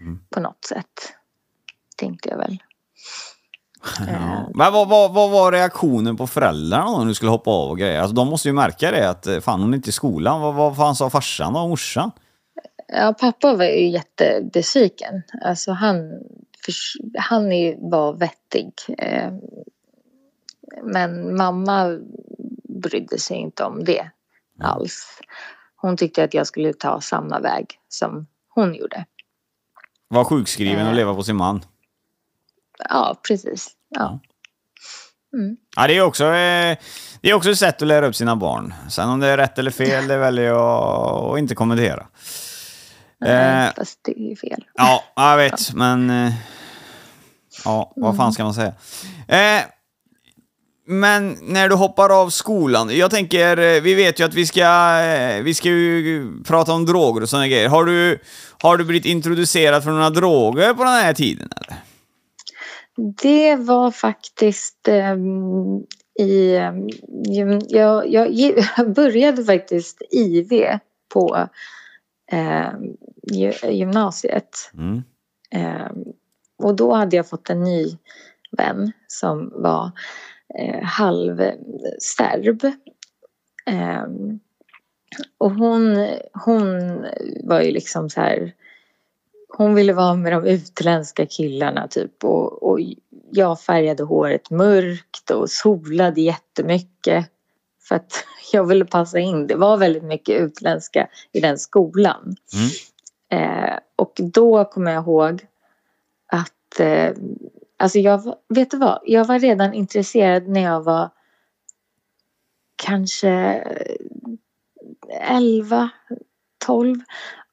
[0.00, 0.20] Mm.
[0.30, 1.14] På något sätt.
[1.96, 2.58] Tänkte jag väl.
[4.08, 4.50] Ja.
[4.54, 8.00] Men vad, vad, vad var reaktionen på föräldrarna när du skulle hoppa av och grejer?
[8.00, 10.40] Alltså, de måste ju märka det att eh, fan hon är inte i skolan.
[10.40, 12.10] Vad, vad fan sa farsan och morsan?
[12.88, 15.22] Ja, pappa var ju jättebesviken.
[15.44, 15.96] Alltså han,
[17.18, 17.44] han
[17.90, 18.72] var vettig.
[18.98, 19.32] Eh,
[20.82, 21.98] Men mamma
[22.82, 24.10] brydde sig inte om det
[24.62, 25.20] alls.
[25.76, 29.04] Hon tyckte att jag skulle ta samma väg som hon gjorde.
[30.08, 30.96] Var sjukskriven och Eh.
[30.96, 31.60] leva på sin man.
[32.88, 33.68] Ja, precis.
[33.88, 34.20] Ja.
[35.76, 36.76] Ja, det är också, eh,
[37.20, 38.74] det är också ett sätt att lära upp sina barn.
[38.88, 42.06] Sen om det är rätt eller fel, det väljer jag att inte kommentera.
[43.20, 44.64] Nej, Eh, fast det är ju fel.
[44.74, 46.10] Ja, jag vet, men...
[46.10, 46.32] eh,
[47.64, 48.72] Ja, vad fan ska man säga?
[49.28, 49.62] Eh,
[50.86, 54.92] men när du hoppar av skolan, jag tänker, eh, vi vet ju att vi ska,
[55.42, 57.68] vi ska ju prata om droger och sådana grejer.
[57.68, 58.18] Har du,
[58.62, 61.76] har du blivit introducerad för några droger på den här tiden eller?
[63.22, 65.84] Det var faktiskt ehm,
[66.18, 66.56] i...
[66.56, 66.88] ehm,
[67.68, 70.78] jag, jag, jag började faktiskt IV
[71.14, 71.48] på
[73.32, 74.70] gy- gymnasiet.
[74.74, 75.02] Mm.
[75.50, 76.04] Ehm,
[76.58, 77.98] och då hade jag fått en ny
[78.58, 79.90] vän som var
[80.58, 82.64] eh, halvserb.
[83.66, 84.40] Ehm,
[85.38, 86.08] och hon,
[86.44, 86.66] hon
[87.44, 88.54] var ju liksom så här...
[89.52, 92.78] Hon ville vara med de utländska killarna typ och, och
[93.30, 97.26] jag färgade håret mörkt och solade jättemycket
[97.88, 99.46] för att jag ville passa in.
[99.46, 102.36] Det var väldigt mycket utländska i den skolan.
[103.30, 105.46] Eh, och då kommer jag ihåg
[106.26, 107.12] att eh,
[107.76, 111.10] alltså jag, vet du vad, jag var redan intresserad när jag var
[112.76, 113.64] kanske
[115.20, 115.90] 11,
[116.66, 116.96] 12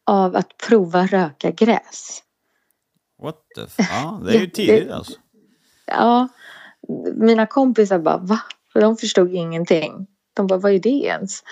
[0.07, 2.23] av att prova röka gräs.
[3.21, 5.13] What the f- Ja, det är ju tidigt alltså.
[5.85, 6.27] Ja,
[7.15, 8.39] mina kompisar bara va?
[8.73, 10.07] För de förstod ingenting.
[10.33, 11.43] De bara vad är det ens?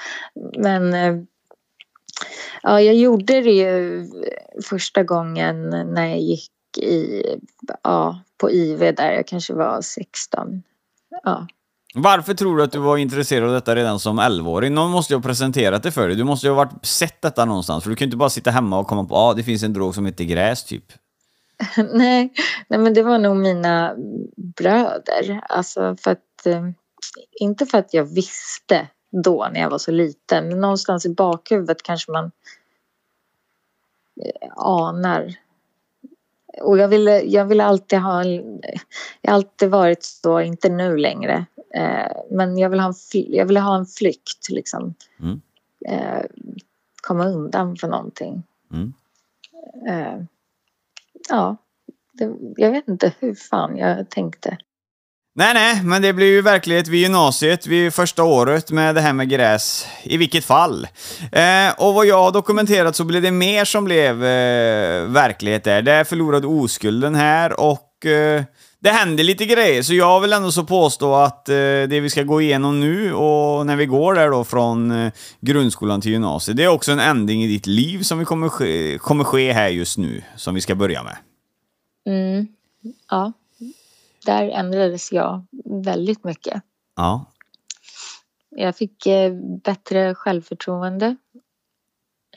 [0.57, 1.15] Men eh,
[2.63, 4.07] ja, jag gjorde det ju
[4.69, 7.23] första gången när jag gick i,
[7.83, 10.63] ja, på IV där jag kanske var 16.
[11.23, 11.47] Ja.
[11.97, 14.73] Varför tror du att du var intresserad av detta redan som 11-åring?
[14.73, 16.17] Någon måste ju ha presenterat det för dig.
[16.17, 17.83] Du måste ju ha varit, sett detta någonstans.
[17.83, 19.63] För du kan ju inte bara sitta hemma och komma på att ah, det finns
[19.63, 20.83] en drog som heter gräs, typ.
[21.77, 22.33] nej,
[22.67, 23.95] nej, men det var nog mina
[24.35, 25.41] bröder.
[25.49, 26.69] Alltså för att, eh,
[27.39, 28.87] inte för att jag visste
[29.23, 30.47] då när jag var så liten.
[30.47, 32.31] Men någonstans i bakhuvudet kanske man
[34.21, 35.33] eh, anar.
[36.61, 38.61] Och jag ville, jag ville alltid ha en,
[39.21, 41.45] Jag har alltid varit så, inte nu längre.
[41.75, 44.93] Eh, men jag vill ha en, jag ville ha en flykt liksom.
[45.19, 45.41] Mm.
[45.87, 46.25] Eh,
[47.01, 48.43] komma undan för någonting.
[48.73, 48.93] Mm.
[49.87, 50.25] Eh,
[51.29, 51.57] ja,
[52.11, 54.57] det, jag vet inte hur fan jag tänkte.
[55.37, 59.13] Nej, nej, men det blir ju verklighet vid gymnasiet, vid första året med det här
[59.13, 59.87] med gräs.
[60.03, 60.87] I vilket fall.
[61.31, 65.81] Eh, och vad jag har dokumenterat så blev det mer som blev eh, verklighet där.
[65.81, 68.43] Där förlorade oskulden här och eh,
[68.85, 69.83] det händer lite grejer.
[69.83, 73.65] Så jag vill ändå så påstå att eh, det vi ska gå igenom nu och
[73.65, 77.43] när vi går där då från eh, grundskolan till gymnasiet, det är också en ändring
[77.43, 80.75] i ditt liv som vi kommer ske, kommer ske här just nu, som vi ska
[80.75, 81.17] börja med.
[82.05, 82.47] Mm,
[83.09, 83.33] ja,
[84.25, 86.61] där ändrades jag väldigt mycket.
[86.95, 87.25] Ja.
[88.49, 91.15] Jag fick eh, bättre självförtroende.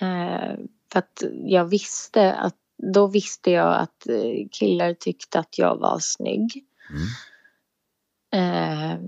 [0.01, 0.57] Eh,
[0.93, 2.55] för att jag visste att
[2.95, 6.65] då visste jag att eh, killar tyckte att jag var snygg.
[8.35, 9.01] Eh,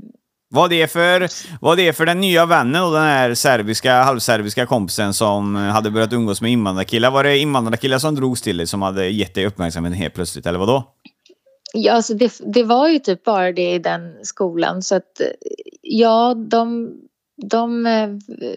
[0.48, 1.28] Vad det är för,
[1.61, 5.90] vad det är för den nya vännen och den här serbiska, halvserbiska kompisen som hade
[5.90, 7.11] börjat umgås med invandrarkillar.
[7.11, 10.59] Var det invandrarkillar som drogs till dig som hade gett dig uppmärksamhet helt plötsligt, eller
[10.59, 10.94] vadå?
[11.72, 14.83] Ja, alltså det, det var ju typ bara det i den skolan.
[14.83, 15.26] Så att eh,
[15.83, 16.92] ja, de,
[17.50, 18.09] de eh,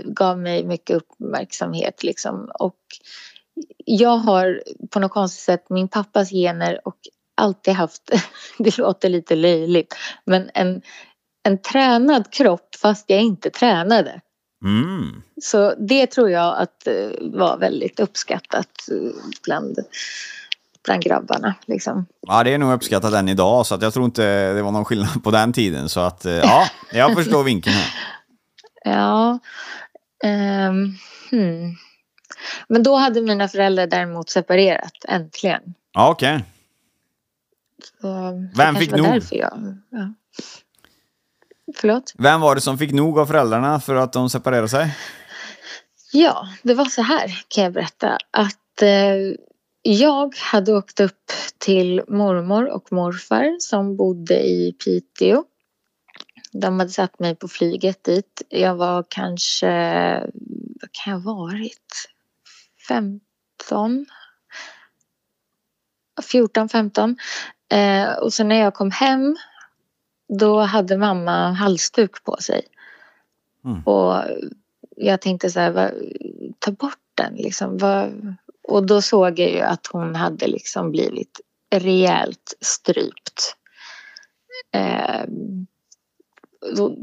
[0.05, 2.51] gav mig mycket uppmärksamhet liksom.
[2.59, 2.77] Och
[3.85, 6.97] jag har på något konstigt sätt min pappas gener och
[7.35, 8.11] alltid haft,
[8.57, 10.81] det låter lite löjligt, men en,
[11.43, 14.21] en tränad kropp fast jag inte tränade.
[14.65, 15.21] Mm.
[15.41, 19.77] Så det tror jag att eh, var väldigt uppskattat eh, bland,
[20.85, 21.55] bland grabbarna.
[21.65, 22.05] Liksom.
[22.27, 24.85] Ja, det är nog uppskattat än idag, så att jag tror inte det var någon
[24.85, 25.89] skillnad på den tiden.
[25.89, 27.93] Så att, eh, ja, jag förstår vinkeln här.
[28.85, 29.39] Ja.
[30.23, 30.93] ehm,
[31.31, 31.75] hmm.
[32.67, 35.61] Men då hade mina föräldrar däremot separerat, äntligen.
[35.93, 36.43] Ja, okej.
[38.01, 39.05] Så det Vem fick nog?
[39.05, 40.13] Därför jag, ja.
[41.75, 42.13] Förlåt?
[42.17, 44.95] Vem var det som fick nog av föräldrarna för att de separerade sig?
[46.13, 48.17] Ja, det var så här kan jag berätta.
[48.31, 49.15] Att eh,
[49.81, 55.43] jag hade åkt upp till mormor och morfar som bodde i Piteå.
[56.51, 58.41] De hade satt mig på flyget dit.
[58.49, 59.69] Jag var kanske,
[60.81, 62.09] vad kan jag ha varit?
[62.87, 64.05] 15?
[66.31, 67.17] 14, 15.
[67.71, 69.35] Eh, och sen när jag kom hem
[70.39, 72.67] då hade mamma halsduk på sig.
[73.65, 73.83] Mm.
[73.83, 74.23] Och
[74.95, 75.93] jag tänkte så här,
[76.59, 77.79] ta bort den liksom.
[78.67, 81.41] Och då såg jag ju att hon hade liksom blivit
[81.75, 83.55] rejält strypt.
[84.71, 85.25] Eh,
[86.75, 86.97] då,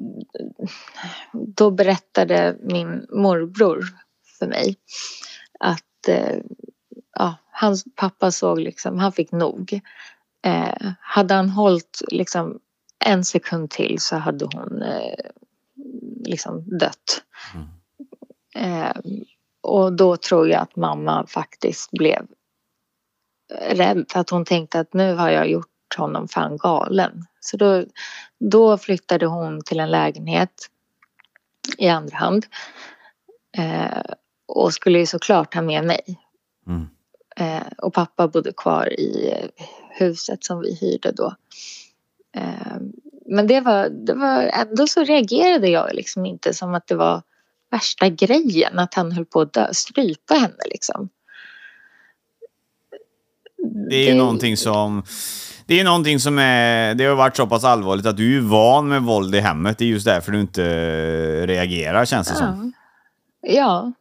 [1.32, 3.84] då berättade min morbror
[4.38, 4.76] för mig
[5.60, 6.36] att eh,
[7.14, 9.80] ja, hans pappa såg liksom, han fick nog.
[10.42, 12.60] Eh, hade han hållit liksom
[13.04, 15.30] en sekund till så hade hon eh,
[16.24, 17.22] liksom dött.
[17.54, 17.68] Mm.
[18.54, 18.96] Eh,
[19.60, 22.26] och då tror jag att mamma faktiskt blev
[23.70, 24.04] rädd.
[24.14, 27.26] Att hon tänkte att nu har jag gjort honom fan galen.
[27.40, 27.84] Så då,
[28.38, 30.68] då flyttade hon till en lägenhet
[31.78, 32.46] i andra hand.
[33.56, 34.02] Eh,
[34.50, 36.18] och skulle ju såklart ha med mig.
[36.66, 36.86] Mm.
[37.36, 39.34] Eh, och pappa bodde kvar i
[39.90, 41.34] huset som vi hyrde då.
[42.36, 42.76] Eh,
[43.26, 47.22] men det var, det var ändå så reagerade jag liksom inte som att det var
[47.70, 51.08] värsta grejen att han höll på att dö, strypa henne liksom.
[53.90, 55.02] Det är ju någonting som...
[55.66, 56.94] Det är någonting som är...
[56.94, 59.78] Det har varit så pass allvarligt att du är van med våld i hemmet.
[59.78, 62.72] Det är just därför du inte reagerar känns det som.
[63.42, 63.92] Ja,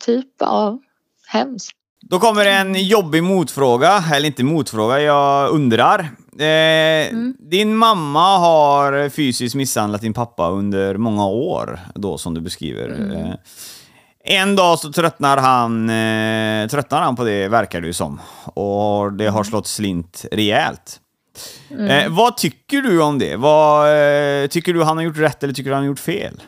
[0.00, 0.78] typ ja,
[1.26, 1.72] hemskt.
[2.08, 6.00] Då kommer en jobbig motfråga, eller inte motfråga, jag undrar.
[6.38, 13.12] Eh, Din mamma har fysiskt misshandlat din pappa under många år, då som du beskriver.
[13.14, 13.34] Eh,
[14.38, 18.20] en dag så tröttnar han, eh, tröttnar han på det, verkar det ju som.
[18.44, 21.00] Och det har slått slint rejält.
[21.88, 23.36] Eh, vad tycker du om det?
[23.36, 23.86] Vad,
[24.42, 26.42] eh, tycker du han har gjort rätt eller tycker du han har gjort fel?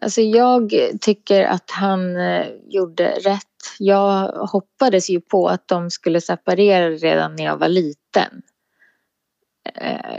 [0.00, 3.42] Alltså jag tycker att han eh, gjorde rätt.
[3.78, 8.42] Jag hoppades ju på att de skulle separera redan när jag var liten.
[9.74, 10.18] Eh,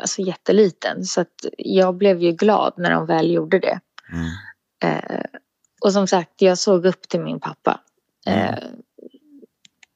[0.00, 1.04] alltså jätteliten.
[1.04, 3.80] Så att jag blev ju glad när de väl gjorde det.
[4.12, 4.30] Mm.
[4.84, 5.24] Eh,
[5.84, 7.80] och som sagt, jag såg upp till min pappa.
[8.26, 8.58] Eh,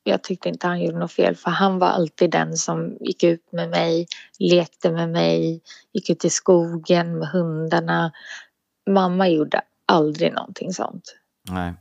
[0.04, 3.52] jag tyckte inte han gjorde något fel för han var alltid den som gick ut
[3.52, 4.06] med mig,
[4.38, 8.12] lekte med mig, gick ut i skogen med hundarna.
[8.86, 11.16] Mamma gjorde aldrig någonting sånt.
[11.50, 11.74] Nej.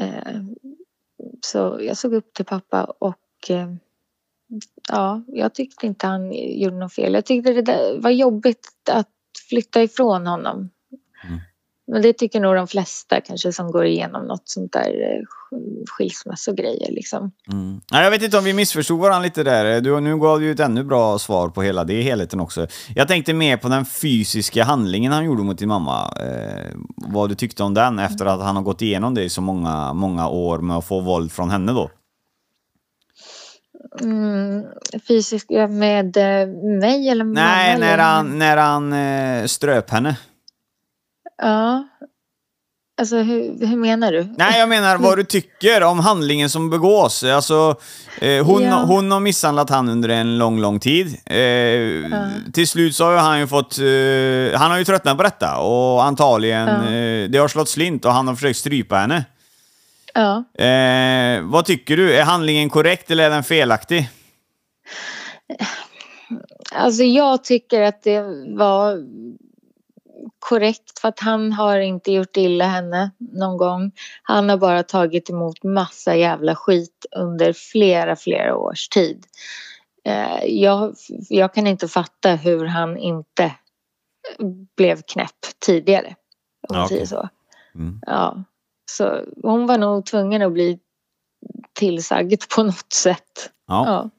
[0.00, 0.42] Eh,
[1.40, 3.74] så jag såg upp till pappa och eh,
[4.88, 7.14] ja, jag tyckte inte han gjorde något fel.
[7.14, 9.10] Jag tyckte det var jobbigt att
[9.48, 10.70] flytta ifrån honom.
[11.90, 15.84] Men det tycker nog de flesta kanske som går igenom något sånt där eh, sk-
[15.86, 17.30] skilsmässogrejer liksom.
[17.52, 17.80] Mm.
[17.92, 19.80] Nej, jag vet inte om vi missförstod varandra lite där.
[19.80, 22.66] Du, nu gav du ju ett ännu bra svar på hela det helheten också.
[22.94, 26.12] Jag tänkte mer på den fysiska handlingen han gjorde mot din mamma.
[26.20, 29.40] Eh, vad du tyckte om den efter att han har gått igenom det i så
[29.40, 31.90] många, många år med att få våld från henne då.
[34.00, 34.64] Mm,
[35.08, 36.48] fysiska med eh,
[36.80, 37.40] mig eller mamma?
[37.40, 40.16] Nej, när han, när han eh, ströp henne.
[41.42, 41.88] Ja.
[43.00, 44.34] Alltså hur, hur menar du?
[44.38, 47.24] Nej, jag menar vad du tycker om handlingen som begås.
[47.24, 47.76] Alltså,
[48.20, 48.84] eh, hon, Ja.
[48.86, 51.06] hon har misshandlat han under en lång, lång tid.
[51.26, 52.10] Eh,
[52.52, 53.78] Till slut så har han ju fått...
[53.78, 56.68] Eh, han har ju tröttnat på detta och antagligen...
[56.68, 56.90] Ja.
[56.92, 59.24] Eh, det har slått slint och han har försökt strypa henne.
[60.14, 60.44] Ja.
[60.64, 62.14] Eh, vad tycker du?
[62.16, 64.08] Är handlingen korrekt eller är den felaktig?
[66.74, 68.22] Alltså jag tycker att det
[68.56, 68.96] var
[70.38, 73.92] korrekt för att han har inte gjort illa henne någon gång.
[74.22, 79.26] Han har bara tagit emot massa jävla skit under flera, flera års tid.
[80.04, 80.94] Eh, jag,
[81.28, 83.54] jag kan inte fatta hur han inte
[84.76, 86.14] blev knäpp tidigare.
[86.68, 87.28] Om Ja, säger så.
[87.74, 88.00] Mm.
[88.06, 88.44] Ja.
[88.90, 90.78] Så hon var nog tvungen att bli
[91.72, 93.50] tillsagd på något sätt.
[93.66, 93.86] Ja.
[93.86, 94.10] Ja.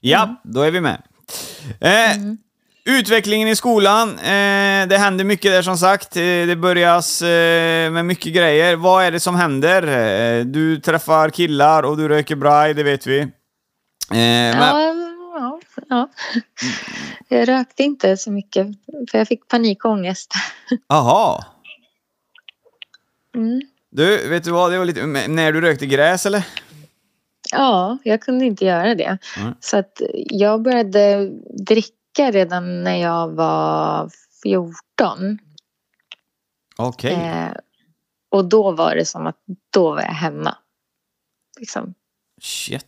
[0.00, 1.02] Ja, då är vi med.
[1.80, 2.16] Eh,
[2.88, 6.16] Utvecklingen i skolan, eh, det händer mycket där som sagt.
[6.16, 8.76] Eh, det börjas eh, med mycket grejer.
[8.76, 9.82] Vad är det som händer?
[9.82, 13.20] Eh, du träffar killar och du röker braj, det vet vi.
[13.20, 13.28] Eh,
[14.10, 14.80] men, Ja,
[15.38, 16.08] ja, ja.
[17.28, 18.66] Jag rökte inte så mycket
[19.10, 20.32] för jag fick panikångest.
[20.88, 21.44] Aha.
[23.34, 23.60] Mm.
[23.90, 24.72] Du, vet du vad?
[24.72, 25.06] Det var lite...
[25.06, 26.42] När du rökte gräs eller?
[27.52, 29.18] Ja, jag kunde inte göra det.
[29.38, 29.54] Mm.
[29.60, 31.30] Så att jag började
[31.66, 34.10] dricka redan när jag var
[34.42, 35.38] 14.
[36.76, 37.12] Okej.
[37.12, 37.52] Eh,
[38.28, 39.38] och då var det som att
[39.70, 40.56] då var jag hemma.
[41.58, 41.94] liksom,
[42.40, 42.86] Shit.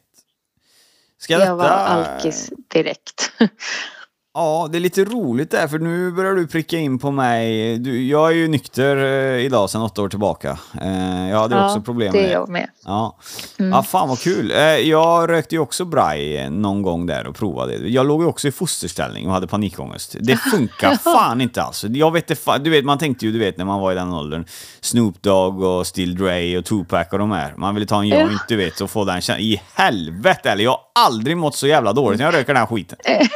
[1.19, 1.55] Ska jag detta...
[1.55, 3.33] var alkis direkt.
[4.39, 7.79] Ja, det är lite roligt där, för nu börjar du pricka in på mig.
[7.79, 10.59] Du, jag är ju nykter eh, idag sedan åtta år tillbaka.
[10.83, 12.71] Eh, jag hade ju också problem det med är jag med.
[12.85, 13.17] Ja.
[13.57, 14.51] ja, fan vad kul.
[14.51, 17.77] Eh, jag rökte ju också braj någon gång där och provade.
[17.77, 20.17] Jag låg ju också i fosterställning och hade panikångest.
[20.21, 21.85] Det funkar fan inte alls.
[21.89, 24.13] Jag vet, det du vet, man tänkte ju, du vet, när man var i den
[24.13, 24.45] åldern,
[24.81, 27.55] Snoop Dogg och Still Dre och Tupac och de här.
[27.57, 29.41] Man ville ta en joint, du vet, och få den känslan.
[29.41, 32.67] I helvete, eller jag har aldrig mått så jävla dåligt när jag röker den här
[32.67, 32.99] skiten.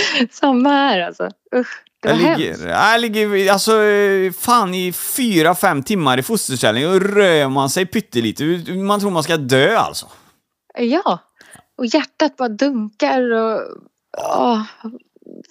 [0.30, 1.30] Samma här alltså.
[1.56, 2.38] Usch, det var Jag hemskt.
[2.40, 3.72] ligger, jag ligger alltså,
[4.38, 8.44] fan i fyra, fem timmar i fosterställning och rör man sig pyttelite.
[8.74, 10.06] Man tror man ska dö alltså.
[10.78, 11.18] Ja,
[11.78, 13.60] och hjärtat bara dunkar och...
[14.18, 14.62] Åh,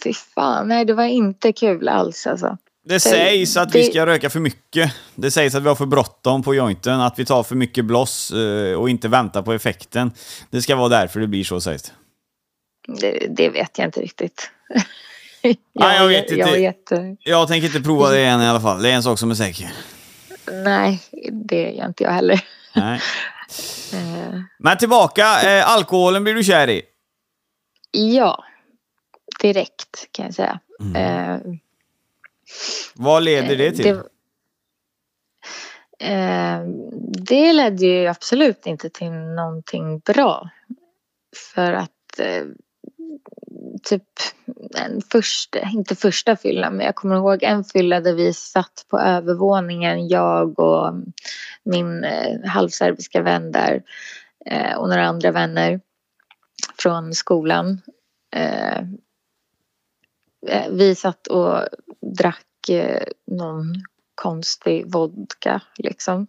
[0.04, 2.58] fy fan, nej det var inte kul alls alltså.
[2.86, 4.94] Det sägs att vi ska röka för mycket.
[5.16, 8.32] Det sägs att vi har för bråttom på jointen, att vi tar för mycket bloss
[8.32, 10.12] eh, och inte väntar på effekten.
[10.50, 11.92] Det ska vara därför det blir så sägs det.
[12.88, 14.52] Det, det vet jag inte riktigt.
[15.74, 16.52] Nej, jag vet Jag inte.
[16.52, 17.16] var jätte...
[17.20, 18.82] Jag tänker inte prova det igen i alla fall.
[18.82, 19.72] Det är en sak som är säker.
[20.52, 22.42] Nej, det gör inte jag heller.
[22.76, 23.00] Nej.
[23.94, 26.82] Eh, Men tillbaka, eh, alkoholen blir du kär i.
[27.92, 28.44] ja,
[29.42, 30.60] direkt kan jag säga.
[30.82, 30.96] Mm.
[30.96, 31.40] Eh,
[32.96, 34.00] Vad leder det till?
[36.00, 36.62] Det, eh,
[37.26, 40.50] det ledde ju absolut inte till någonting bra.
[41.56, 42.44] För att eh,
[43.84, 44.04] typ
[44.76, 49.00] en första, inte första fyllan, men jag kommer ihåg en fylla där vi satt på
[49.00, 50.94] övervåningen, jag och
[51.64, 53.84] min eh, halvserbiska vän där
[54.46, 55.82] eh, och några andra vänner
[56.78, 57.82] från skolan.
[58.36, 58.78] Eh,
[60.48, 61.60] eh vi satt och
[62.02, 63.76] drack eh, någon
[64.16, 66.28] konstig vodka liksom.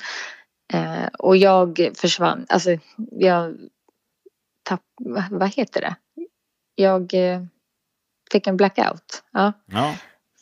[0.72, 2.70] Eh, och jag försvann, alltså
[3.11, 3.57] jag
[4.62, 4.82] tapp,
[5.30, 5.97] vad heter det?
[6.80, 7.42] Jag eh,
[8.32, 9.22] fick en blackout.
[9.32, 9.52] Ja.
[9.66, 9.94] Ja.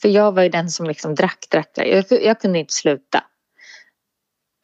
[0.02, 1.88] För jag var ju den som liksom drack, drack, drack.
[1.88, 3.24] Jag, jag kunde inte sluta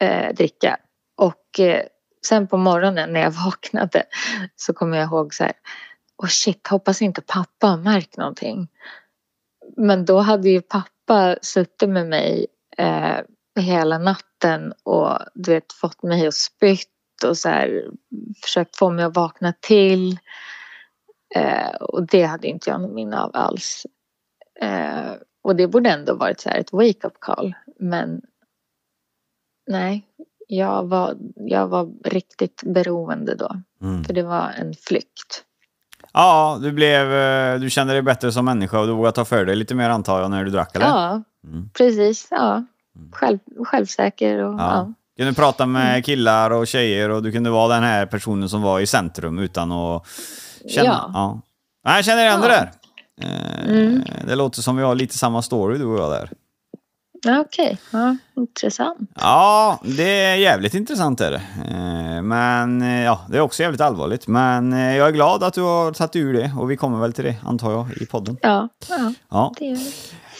[0.01, 0.77] eh, dricka.
[1.17, 1.85] Och eh,
[2.25, 4.03] sen på morgonen när jag vaknade
[4.55, 5.53] så kommer jag ihåg så här.
[6.23, 8.67] Åh shit, hoppas inte pappa har märkt någonting.
[9.77, 12.47] Men då hade ju pappa suttit med mig
[12.77, 13.17] eh,
[13.59, 17.87] hela natten och du vet, fått mig att spytt och så här,
[18.43, 20.19] försökt få mig att vakna till.
[21.35, 23.85] Eh, och det hade inte jag någon minne av alls.
[24.61, 25.11] Eh,
[25.43, 27.53] och det borde ändå varit så här ett wake-up call.
[27.79, 28.21] Men
[29.67, 30.05] nej,
[30.47, 33.55] jag var, jag var riktigt beroende då.
[33.81, 34.03] Mm.
[34.03, 35.43] För det var en flykt.
[36.13, 39.45] Ja, du, blev, eh, du kände dig bättre som människa och du vågade ta för
[39.45, 40.85] dig lite mer antar jag när du drack eller?
[40.85, 41.69] Ja, Mm.
[41.73, 42.27] precis.
[42.31, 42.63] Ja.
[43.11, 44.57] Själv, självsäker och Ja.
[44.59, 44.93] ja.
[45.17, 48.79] Kunde prata med killar och tjejer och du kunde vara den här personen som var
[48.79, 50.07] i centrum utan att
[50.69, 50.87] känna...
[50.89, 51.11] Ja.
[51.13, 51.41] Ja.
[51.85, 52.53] Nej, jag känner igen det Ja.
[52.53, 52.71] där.
[53.21, 54.03] Eh, Mm.
[54.27, 56.29] Det låter som vi har lite samma story du och jag där.
[57.39, 59.09] Okej, ja, intressant.
[59.15, 61.41] Ja, det är jävligt intressant är det.
[61.69, 64.27] Eh, Men eh, ja, det är också jävligt allvarligt.
[64.27, 67.13] Men eh, jag är glad att du har tagit ur det och vi kommer väl
[67.13, 68.37] till det antar jag i podden.
[68.41, 69.53] Ja, ja Ja.
[69.59, 69.77] det är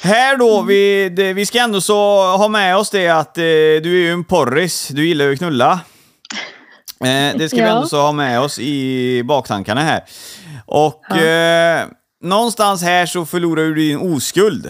[0.03, 1.95] Här då, vi, det, vi ska ändå så
[2.37, 5.37] ha med oss det att eh, du är ju en porris, du gillar ju att
[5.39, 5.79] knulla.
[7.05, 7.75] Eh, det ska vi Ja.
[7.75, 10.03] ändå så ha med oss i baktankarna här.
[10.65, 11.23] Och Ja.
[11.23, 11.85] eh,
[12.23, 14.65] någonstans här så förlorar du din oskuld.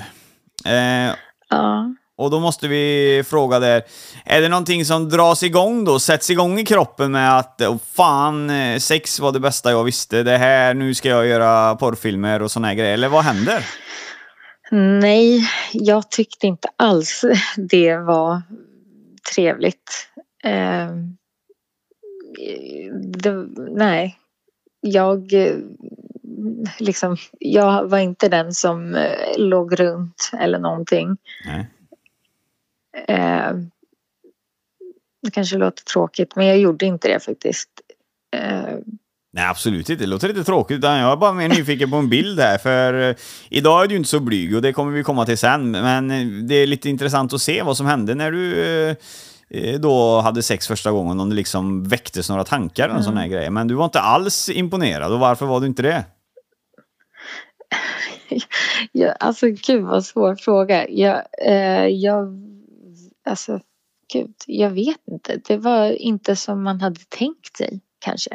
[0.65, 1.11] Eh,
[1.49, 1.85] Ja.
[2.17, 3.81] och då måste vi fråga där,
[4.25, 8.49] är det någonting som dras igång då, sätts igång i kroppen med att oh, fan,
[8.49, 12.51] eh, sex var det bästa jag visste, det här, nu ska jag göra porrfilmer och
[12.51, 13.65] såna här grejer, eller vad händer?
[14.71, 17.25] Nej, jag tyckte inte alls
[17.57, 18.41] det var
[19.35, 20.07] trevligt.
[20.43, 20.89] Eh,
[23.03, 24.17] det, nej,
[24.81, 25.33] jag
[26.79, 31.17] liksom, jag var inte den som eh, låg runt eller någonting.
[31.45, 31.67] Nej.
[33.07, 33.51] Eh,
[35.21, 37.69] det kanske låter tråkigt men jag gjorde inte det faktiskt.
[38.35, 38.77] Eh,
[39.35, 40.03] Nej, absolut inte.
[40.03, 40.77] Det låter lite tråkigt.
[40.77, 42.57] Utan jag är bara mer nyfiken på en bild här.
[42.57, 43.15] För eh,
[43.49, 45.71] idag är du inte så blyg och det kommer vi komma till sen.
[45.71, 48.95] Men eh, det är lite intressant att se vad som hände när du
[49.79, 51.19] då hade sex första gången.
[51.19, 53.03] Om det liksom väcktes några tankar eller mm.
[53.03, 53.49] sån här grej.
[53.49, 55.13] Men du var inte alls imponerad.
[55.13, 56.05] Och varför var du inte det?
[58.91, 60.89] Ja, alltså gud vad svår fråga.
[60.89, 62.27] Jag, eh, jag,
[63.25, 63.59] alltså
[64.13, 65.41] gud, jag vet inte.
[65.47, 68.29] Det var inte som man hade tänkt sig kanske.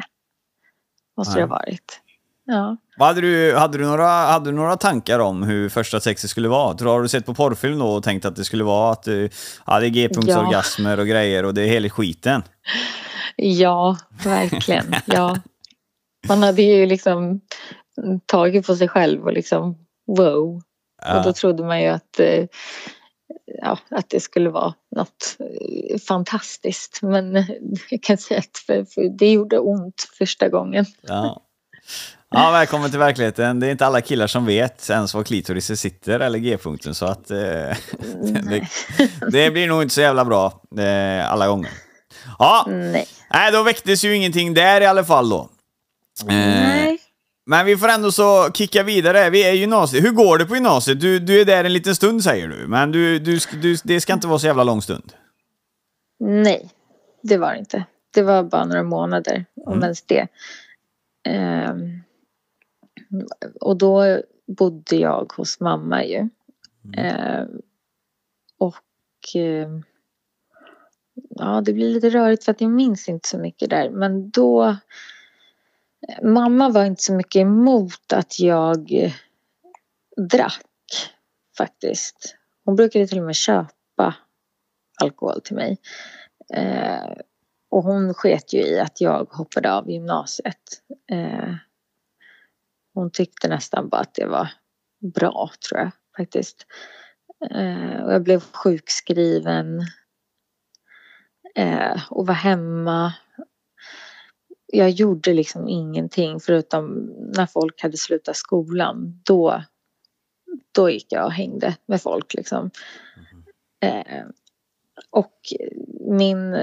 [1.17, 1.41] Måste Nej.
[1.41, 2.01] det ha varit.
[2.45, 2.77] Ja.
[2.99, 6.47] Vad Hade du, hade, du några, hade du några tankar om hur första sexet skulle
[6.47, 6.73] vara?
[6.73, 9.29] Tror, har du sett på porrfilm då och tänkt att det skulle vara att du
[9.65, 12.43] hade g-punktsorgasmer och grejer och det är hela skiten?
[13.35, 14.95] Ja, verkligen.
[15.05, 15.37] Ja.
[16.27, 17.41] Man hade ju liksom
[18.25, 19.77] tagit på sig själv och liksom
[20.07, 20.61] wow.
[21.15, 22.45] Och då trodde man ju att, eh,
[23.61, 26.99] ja, att det skulle vara något eh, fantastiskt.
[27.01, 27.33] Men
[27.89, 28.89] jag kan säga att
[29.19, 30.85] det gjorde ont första gången.
[31.01, 31.41] Ja.
[32.31, 33.59] Ja, välkommen till verkligheten.
[33.59, 37.31] Det är inte alla killar som vet ens var klitorisen sitter eller g-punkten så att
[37.31, 38.67] eh, det,
[39.31, 41.71] det blir nog inte så jävla bra eh, alla gånger.
[42.39, 43.07] Ja, Nej.
[43.33, 45.49] nej, då väcktes ju ingenting där i alla fall då.
[46.21, 46.99] Eh, Nej.
[47.45, 49.29] Men vi får ändå så kicka vidare.
[49.29, 50.03] Vi är gymnasiet.
[50.03, 50.99] Hur går det på gymnasiet?
[50.99, 54.13] Du, du är där en liten stund säger du, men du, du, du, det ska
[54.13, 55.13] inte vara så jävla lång stund.
[56.19, 56.69] Nej,
[57.23, 57.83] det var det inte.
[58.13, 59.83] Det var bara några månader, om Mm.
[59.83, 60.27] ens det.
[61.27, 62.01] Ehm,
[63.61, 66.29] och då bodde jag hos mamma ju.
[66.97, 67.61] Ehm,
[68.57, 69.83] och ehm,
[71.29, 73.89] ja, det blir lite rörigt för att jag minns inte så mycket där.
[73.89, 74.75] Men då...
[76.23, 79.13] Mamma var inte så mycket emot att jag eh,
[80.29, 80.65] drack
[81.57, 82.35] faktiskt.
[82.65, 84.15] Hon brukade till och med köpa
[85.01, 85.77] alkohol till mig.
[86.53, 87.13] Eh,
[87.69, 90.83] och hon sket ju i att jag hoppade av gymnasiet.
[91.11, 91.53] Eh,
[92.99, 94.49] hon tyckte nästan bara att det var
[95.13, 96.65] bra tror jag faktiskt.
[97.51, 99.79] Eh, och jag blev sjukskriven.
[101.55, 103.13] Eh, och var hemma.
[104.65, 106.95] Jag gjorde liksom ingenting förutom
[107.35, 109.21] när folk hade slutat skolan.
[109.25, 109.63] Då,
[110.71, 112.71] då gick jag och hängde med folk liksom.
[113.81, 114.25] Eh,
[115.09, 115.39] och
[116.09, 116.55] min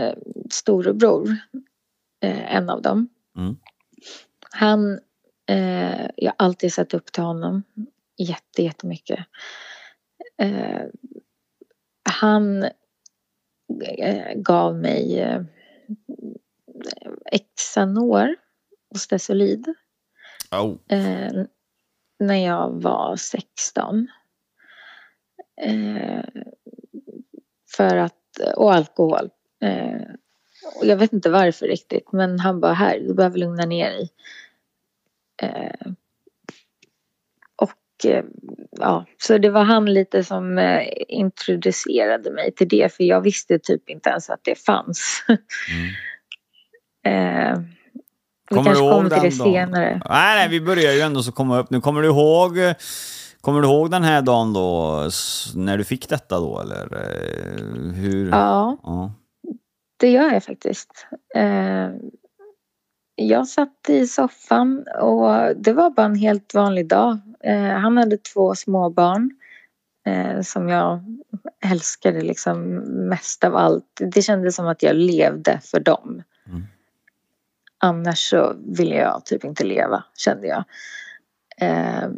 [0.50, 1.36] storebror,
[2.22, 3.08] eh, en av dem.
[3.36, 3.56] Mm.
[4.50, 5.00] Han,
[5.48, 7.62] eh, jag har alltid sett upp till honom
[8.16, 9.18] jätte, jättemycket.
[10.38, 10.82] Eh,
[12.08, 12.62] han
[13.98, 15.42] eh, gav mig eh,
[17.56, 18.36] Xanor
[18.90, 19.74] och Stesolid
[20.50, 20.76] Oh.
[20.88, 21.44] eh,
[22.18, 24.08] när jag var 16.
[25.60, 26.24] Eh,
[27.76, 29.30] för att, och alkohol.
[29.62, 30.02] Eh,
[30.78, 34.10] och jag vet inte varför riktigt men han bara här, du behöver lugna ner dig.
[35.42, 35.92] Eh,
[37.56, 38.24] och eh,
[38.70, 43.58] ja, så det var han lite som eh, introducerade mig till det för jag visste
[43.58, 45.24] typ inte ens att det fanns.
[47.06, 47.58] eh,
[48.50, 49.52] vi Kommer kanske kommer till det dagen?
[49.52, 50.02] senare.
[50.08, 51.80] Nej, nej, vi börjar ju ändå så komma upp nu.
[51.80, 52.58] Kommer du ihåg
[53.46, 55.00] Kommer du ihåg den här dagen då,
[55.54, 58.30] när du fick detta då, eller eh, hur?
[58.30, 58.78] Ja.
[58.82, 59.12] Ja.
[59.96, 61.06] Det gör jag faktiskt.
[63.16, 67.18] Jag satt i soffan och det var bara en helt vanlig dag.
[67.40, 69.30] Eh, han hade två små barn
[70.06, 71.00] eh, som jag
[71.64, 72.74] älskade liksom
[73.08, 74.00] mest av allt.
[74.14, 76.22] Det kändes som att jag levde för dem.
[76.46, 76.66] Mm.
[77.78, 80.64] Annars så ville jag typ inte leva, kände jag.
[81.58, 82.08] Eh,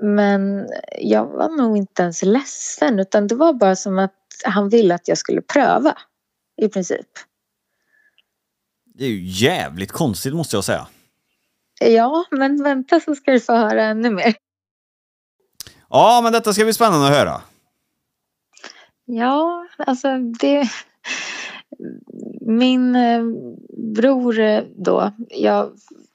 [0.00, 4.94] men jag var nog inte ens ledsen utan det var bara som att han ville
[4.94, 5.98] att jag skulle pröva.
[6.56, 7.06] I princip.
[9.00, 10.86] Det är ju jävligt konstigt måste jag säga.
[11.80, 14.34] Ja, men vänta så ska du få höra ännu mer.
[15.88, 17.42] Ja, men detta ska bli spännande att höra.
[19.04, 20.70] Ja, alltså det...
[22.40, 23.22] Min eh,
[23.94, 25.72] bror eh, då, jag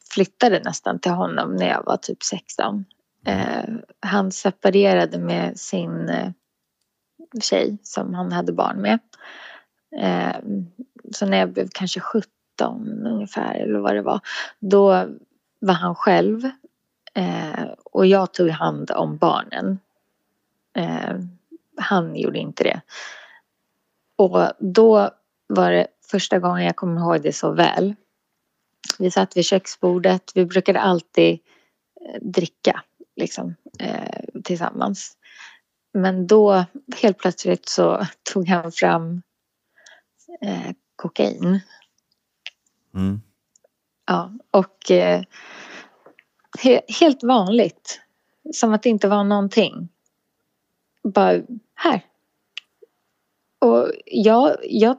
[0.10, 2.86] flyttade nästan till honom när jag var typ 16.
[3.26, 6.32] Eh, han separerade med sin eh,
[7.42, 9.00] tjej som han hade barn med.
[11.12, 12.32] Så när jag blev kanske 17
[12.62, 14.20] ungefär eller vad det var,
[14.60, 14.88] då
[15.60, 16.50] var han själv
[17.14, 19.80] eh, och jag tog hand om barnen.
[20.78, 21.16] Eh,
[21.78, 22.82] han gjorde inte det.
[24.16, 25.10] Och då
[25.48, 27.96] var det första gången jag kommer ihåg det så väl.
[29.00, 30.32] Vi satt vid köksbordet.
[30.36, 31.40] Vi brukade alltid
[32.02, 32.84] eh, dricka
[33.16, 35.18] liksom, eh, tillsammans.
[35.94, 36.66] Men då
[37.02, 39.22] helt plötsligt så tog han fram
[40.42, 41.60] eh, kokain.
[42.96, 43.22] Mm.
[44.06, 45.24] Ja, och eh,
[46.60, 48.02] he, helt vanligt.
[48.54, 49.90] Som att det inte var någonting.
[51.04, 51.42] Bara
[51.76, 52.02] här.
[53.60, 54.98] Och jag, jag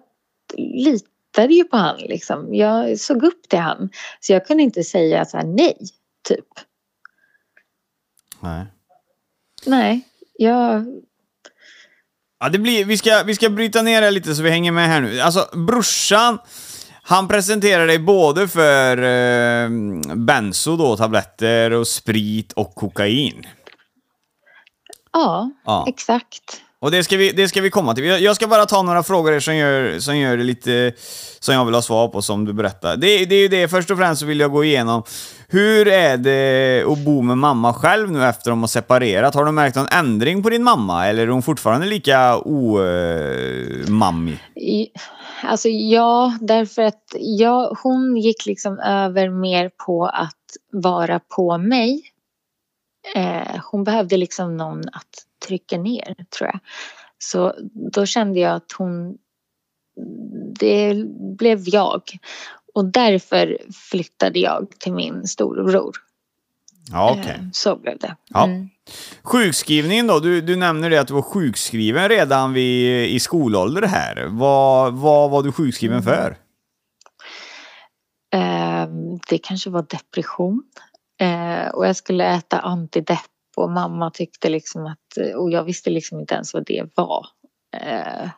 [0.57, 2.55] litade ju på han liksom.
[2.55, 3.91] Jag såg upp till han.
[4.21, 5.79] Så jag kunde inte säga så här nej,
[6.29, 6.47] typ.
[8.41, 8.67] Nej.
[9.67, 10.87] Nej, jag...
[12.39, 14.89] Ja, det blir, vi, ska, vi ska bryta ner det lite så vi hänger med
[14.89, 15.21] här nu.
[15.21, 16.39] Alltså, brorsan,
[17.09, 19.69] Han presenterar dig både för eh,
[20.15, 23.47] benzo då, tabletter och sprit och kokain.
[25.13, 25.85] Ja, Ja.
[25.89, 26.63] exakt.
[26.79, 28.05] Och det ska, vi, det ska vi komma till.
[28.05, 30.93] Jag ska bara ta några frågor här som gör, som gör det lite...
[31.41, 32.97] Som jag vill ha svar på, som du berättar.
[32.97, 35.03] Det, det är ju det, först och främst så vill jag gå igenom.
[35.49, 39.35] Hur är det att bo med mamma själv nu efter de har separerat?
[39.35, 41.07] Har du märkt någon ändring på din mamma?
[41.07, 44.39] Eller är hon fortfarande lika omammig?
[44.55, 44.89] I-
[45.43, 52.03] Alltså ja, därför att jag, hon gick liksom över mer på att vara på mig.
[53.15, 56.61] Eh, hon behövde liksom någon att trycka ner, tror jag.
[57.19, 57.55] Så
[57.93, 59.19] då kände jag att hon...
[60.61, 60.95] Det
[61.39, 62.03] blev jag.
[62.75, 63.59] Och därför
[63.91, 66.06] flyttade jag till min storebror.
[66.91, 67.35] Ja, okej.
[67.35, 68.17] Eh, så blev det.
[68.29, 68.45] Ja.
[68.45, 68.69] Mm.
[69.23, 70.19] Sjukskrivningen då?
[70.19, 74.27] Du, du nämner det att du var sjukskriven redan vid, i skolålder här.
[74.31, 76.37] Vad, vad var du sjukskriven för?
[78.35, 78.89] Eh,
[79.29, 80.63] det kanske var depression.
[81.21, 83.21] Eh, och jag skulle äta antidepp
[83.57, 87.27] och mamma tyckte liksom att, och jag visste liksom inte ens vad det var.
[87.77, 88.31] Eh,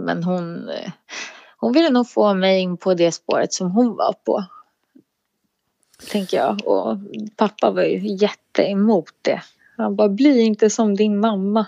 [0.00, 0.70] men hon,
[1.56, 4.44] hon ville nog få mig in på det spåret som hon var på.
[6.12, 6.66] Tänker jag.
[6.66, 6.98] Och
[7.36, 9.42] pappa var ju jätteemot det.
[9.76, 11.66] Han bara, bli inte som din mamma.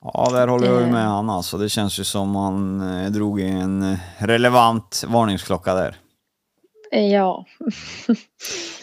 [0.00, 0.90] Ja, där håller jag Eh.
[0.90, 1.58] med han alltså.
[1.58, 5.96] Det känns ju som han eh, drog en eh, relevant varningsklocka där.
[6.94, 7.44] Ja.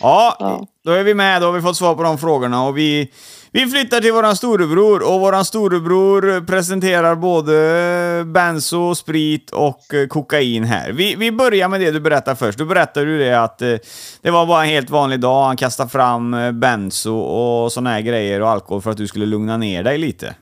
[0.02, 0.68] Ja, Ja.
[0.84, 1.42] då är vi med.
[1.42, 2.64] Då har vi fått svar på de frågorna.
[2.66, 3.12] Och vi,
[3.52, 10.64] vi flyttar till våran storebror och våran storebror presenterar både benzo, sprit och eh, kokain
[10.64, 10.92] här.
[10.92, 12.58] Vi, vi börjar med det du berättar först.
[12.58, 13.76] Du berättade ju det att eh,
[14.22, 15.44] det var bara en helt vanlig dag.
[15.46, 19.26] Han kastade fram eh, benzo och såna här grejer och alkohol för att du skulle
[19.26, 20.36] lugna ner dig lite.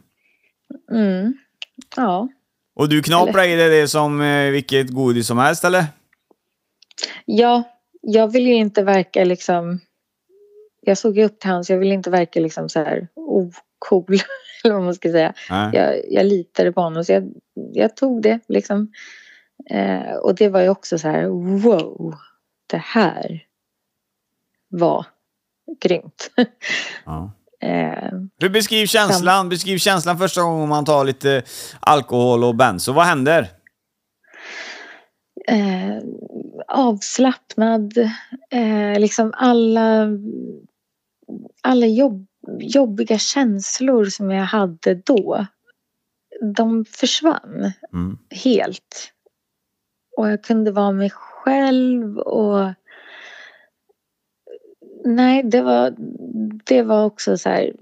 [0.92, 1.34] Mm.
[1.96, 2.28] Ja.
[2.76, 4.20] Och du knaprar i dig det som
[4.52, 5.86] vilket godis som helst eller?
[7.26, 7.64] Ja,
[8.02, 9.80] jag vill ju inte verka liksom...
[10.82, 14.06] Jag såg ju upp till han så jag vill inte verka liksom så här ocool.
[14.64, 15.34] Eller vad man ska säga.
[15.50, 15.70] Nej.
[15.74, 17.34] Jag, jag litade på honom så jag,
[17.74, 18.92] jag tog det liksom.
[19.70, 21.26] Eh, och det var ju också så här
[21.62, 22.16] wow.
[22.68, 23.44] Det här
[24.70, 25.06] var
[25.82, 26.32] grymt.
[27.06, 27.32] Ja.
[27.62, 29.50] eh, beskriv känslan?
[29.50, 31.44] Beskriv känslan första gången man tar lite
[31.80, 32.94] alkohol och benzo.
[32.94, 33.48] Vad händer?
[35.50, 36.04] Eh,
[36.68, 37.98] avslappnad.
[38.50, 40.08] Eh, liksom alla,
[41.62, 42.28] alla jobb,
[42.60, 45.46] jobbiga känslor som jag hade då.
[46.56, 48.18] De försvann Mm.
[48.30, 49.14] helt.
[50.18, 52.74] Och jag kunde vara mig själv och
[55.06, 55.94] Nej, det var,
[56.66, 57.74] det var också så här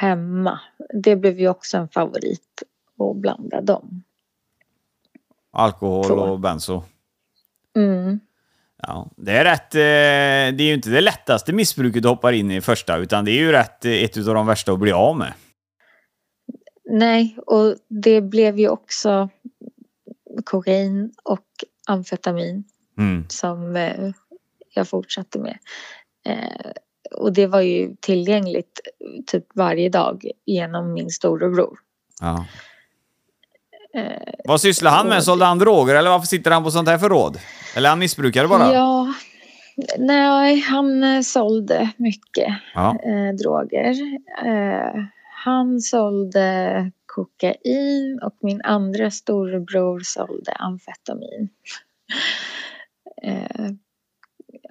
[0.00, 0.60] hemma.
[0.94, 2.62] Det blev ju också en favorit
[2.98, 4.02] att blanda dem.
[5.52, 6.14] Alkohol Så.
[6.18, 6.82] och benzo.
[7.76, 8.20] Mm.
[8.82, 9.74] Ja, det är rätt.
[9.74, 13.30] eh, Det är ju inte det lättaste missbruket du hoppar in i första, utan det
[13.30, 15.32] är ju rätt eh, ett av de värsta att bli av med.
[16.90, 19.28] Nej, och det blev ju också
[20.44, 21.46] kokain och
[21.86, 22.64] amfetamin
[22.98, 23.24] Mm.
[23.28, 24.10] som eh,
[24.74, 25.58] jag fortsatte med.
[27.10, 28.80] Och det var ju tillgängligt
[29.26, 31.78] typ varje dag genom min storebror.
[32.20, 32.46] Ja.
[33.98, 35.24] Eh, Vad sysslar han med?
[35.24, 37.38] Sålde han droger eller varför sitter han på sånt här förråd?
[37.76, 38.72] Eller han missbrukare bara?
[38.72, 39.14] Ja,
[39.98, 42.96] nej, han eh, sålde mycket Ja.
[43.04, 43.94] eh, droger.
[44.46, 45.04] Eh,
[45.44, 51.48] han sålde kokain och min andra storebror sålde amfetamin.
[53.22, 53.70] eh,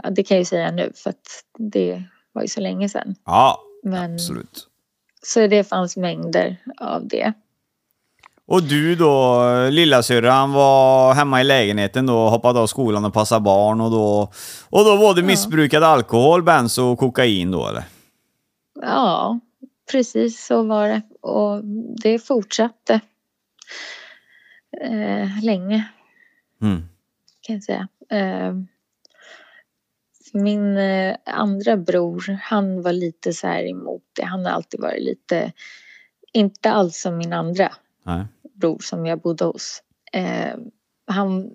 [0.04, 3.16] ja, det kan jag ju säga nu för att det var ju så länge sedan.
[3.26, 4.68] ja, Men, absolut.
[5.24, 7.34] Så det fanns mängder av det.
[8.48, 13.82] Och du då, lillasyrran var hemma i lägenheten då, hoppade av skolan och passade barn
[13.82, 14.32] och då,
[14.70, 17.84] och då både missbrukade alkohol, benzo och kokain då eller?
[18.82, 19.40] Ja,
[19.92, 21.02] precis så var det.
[21.22, 21.62] Och
[22.04, 23.02] det fortsatte
[24.82, 25.88] eh, länge.
[26.62, 26.82] Mm.
[27.42, 27.88] kan jag säga.
[28.10, 28.54] Eh,
[30.34, 34.24] min eh, andra bror, han var lite så här emot det.
[34.24, 35.52] Han har alltid varit lite,
[36.34, 37.72] inte alls som min andra
[38.08, 38.26] Nej
[38.60, 39.84] bror som jag bodde hos.
[40.14, 40.56] Eh,
[41.08, 41.52] han,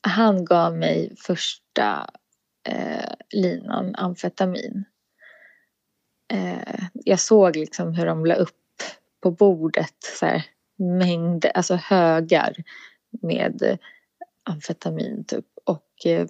[0.00, 2.10] han gav mig första
[2.68, 4.84] eh, linan amfetamin.
[6.32, 8.82] Eh, jag såg liksom hur de la upp
[9.20, 10.44] på bordet så här,
[10.78, 12.54] mängder, alltså högar
[13.22, 13.78] med
[14.44, 15.46] amfetamin typ.
[15.64, 16.26] Och eh,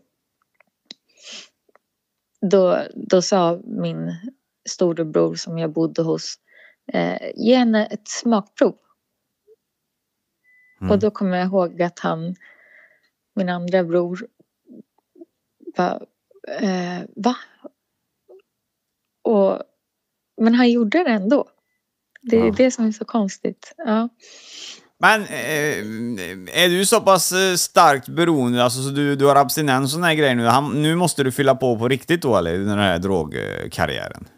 [2.50, 4.14] då, då sa min
[4.68, 6.34] storebror som jag bodde hos,
[6.92, 8.76] eh, ge henne ett smakprov.
[10.82, 10.90] Mm.
[10.90, 12.34] Och då kommer jag ihåg att han
[13.34, 14.26] min andra bror
[15.76, 16.00] bara,
[16.60, 17.36] eh, va?
[19.24, 19.62] Och,
[20.40, 21.48] men han gjorde det ändå.
[22.22, 22.54] Det är Ja.
[22.56, 23.74] det som är så konstigt.
[23.76, 24.08] Ja.
[24.98, 25.78] Men eh,
[26.64, 30.06] är du så pass eh, starkt beroende, alltså så du, du har abstinens och såna
[30.06, 32.98] här grejer nu, han, nu måste du fylla på på riktigt då eller, den här
[32.98, 34.28] drogkarriären?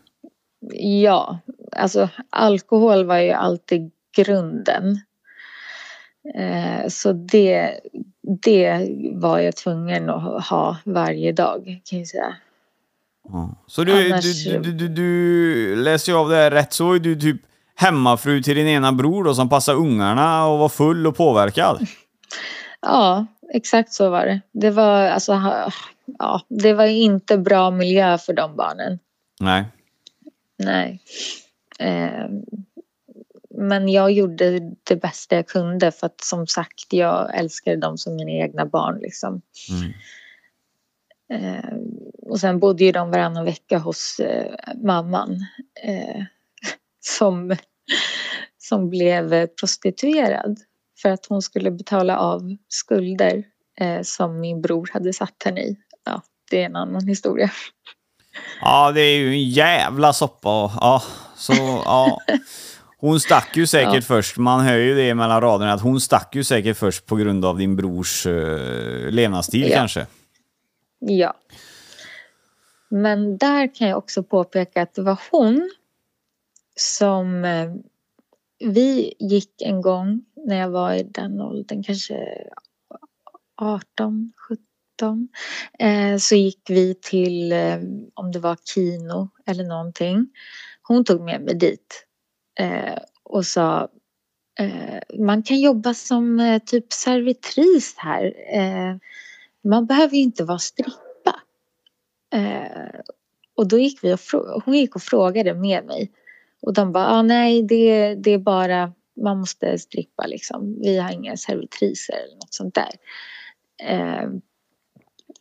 [1.02, 1.38] Ja,
[1.76, 5.00] alltså alkohol var ju alltid grunden.
[6.34, 7.80] Eh, så det,
[8.42, 12.36] det var jag tvungen att ha varje dag kan jag säga.
[13.28, 13.54] Ja.
[13.66, 16.98] Så du, Annars- du, du, du, du läser ju av det här rätt så är
[16.98, 17.40] du typ
[17.74, 21.86] hemmafru till din ena bror då som passar ungarna och var full och påverkad?
[22.86, 24.40] Ja, exakt så var det.
[24.52, 25.32] Det var alltså,
[26.18, 28.98] ja, det var inte bra miljö för de barnen.
[29.40, 29.64] Nej.
[30.58, 31.00] Nej.
[31.78, 32.24] Eh,
[33.68, 38.16] men jag gjorde det bästa jag kunde för att som sagt jag älskade dem som
[38.16, 39.42] mina egna barn liksom.
[39.70, 39.92] Mm.
[41.32, 41.74] Eh,
[42.22, 44.54] och sen bodde ju de varannan vecka hos eh,
[44.84, 45.46] mamman
[45.82, 46.22] eh,
[47.00, 47.56] som,
[48.58, 50.58] som blev prostituerad
[51.02, 53.44] för att hon skulle betala av skulder
[53.80, 55.76] eh, som min bror hade satt henne i.
[56.04, 57.50] Ja, det är en annan historia.
[58.60, 60.72] Ja, det är ju en jävla soppa.
[60.80, 61.02] Ja,
[61.36, 61.52] så
[61.84, 62.20] ja.
[63.04, 64.00] Hon stack ju säkert Ja.
[64.00, 64.36] först.
[64.38, 67.58] Man hör ju det mellan raderna att hon stack ju säkert först på grund av
[67.58, 69.76] din brors uh, levnadsstil Ja.
[69.76, 70.06] kanske.
[70.98, 71.34] Ja.
[72.88, 75.70] Men där kan jag också påpeka att det var hon
[76.76, 77.72] som eh,
[78.58, 82.14] vi gick en gång när jag var i den åldern, kanske
[83.56, 84.32] 18,
[84.98, 85.28] 17.
[85.78, 87.78] Eh, så gick vi till, eh,
[88.14, 90.26] om det var kino eller någonting.
[90.82, 92.03] Hon tog med mig dit
[92.60, 93.88] eh, och sa
[94.58, 98.34] eh, man kan jobba som eh, typ servitris här.
[98.54, 98.96] Eh,
[99.64, 101.40] man behöver ju inte vara strippa.
[102.34, 103.00] Eh,
[103.56, 104.18] och då gick vi och
[104.64, 106.10] hon gick och frågade med mig.
[106.62, 108.92] Och de bara, ah, nej det, det är bara,
[109.22, 110.80] man måste strippa liksom.
[110.80, 112.90] Vi har inga servitriser eller något sånt där.
[113.82, 114.28] Eh,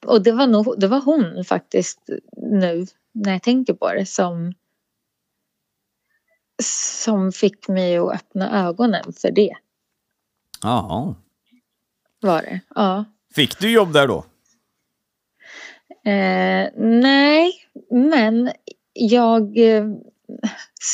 [0.05, 4.53] och det var, nog, det var hon faktiskt nu när jag tänker på det som
[6.62, 9.54] som fick mig att öppna ögonen för det
[10.62, 11.16] Jaha.
[12.20, 12.60] var det.
[12.76, 13.06] Ja.
[13.36, 14.26] Fick du jobb där då?
[16.06, 17.54] Eh, nej,
[17.91, 18.51] men
[18.93, 19.86] jag eh,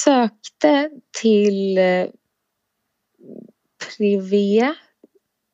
[0.04, 0.90] sökte
[1.22, 2.08] till eh,
[3.98, 4.74] privé.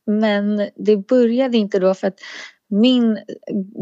[0.06, 2.20] Men det började inte då för att
[2.68, 3.20] min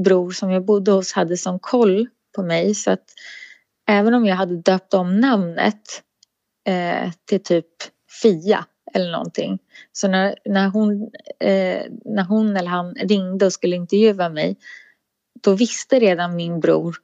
[0.04, 3.06] bror som jag bodde hos hade sån koll på mig så att
[3.88, 6.04] även om jag hade döpt om namnet
[6.68, 7.68] eh, till typ
[8.22, 9.60] Fia eller någonting.
[9.92, 14.58] Så när, när, hon, eh, när hon eller han ringde och skulle intervjua mig
[15.42, 16.96] då visste redan min bror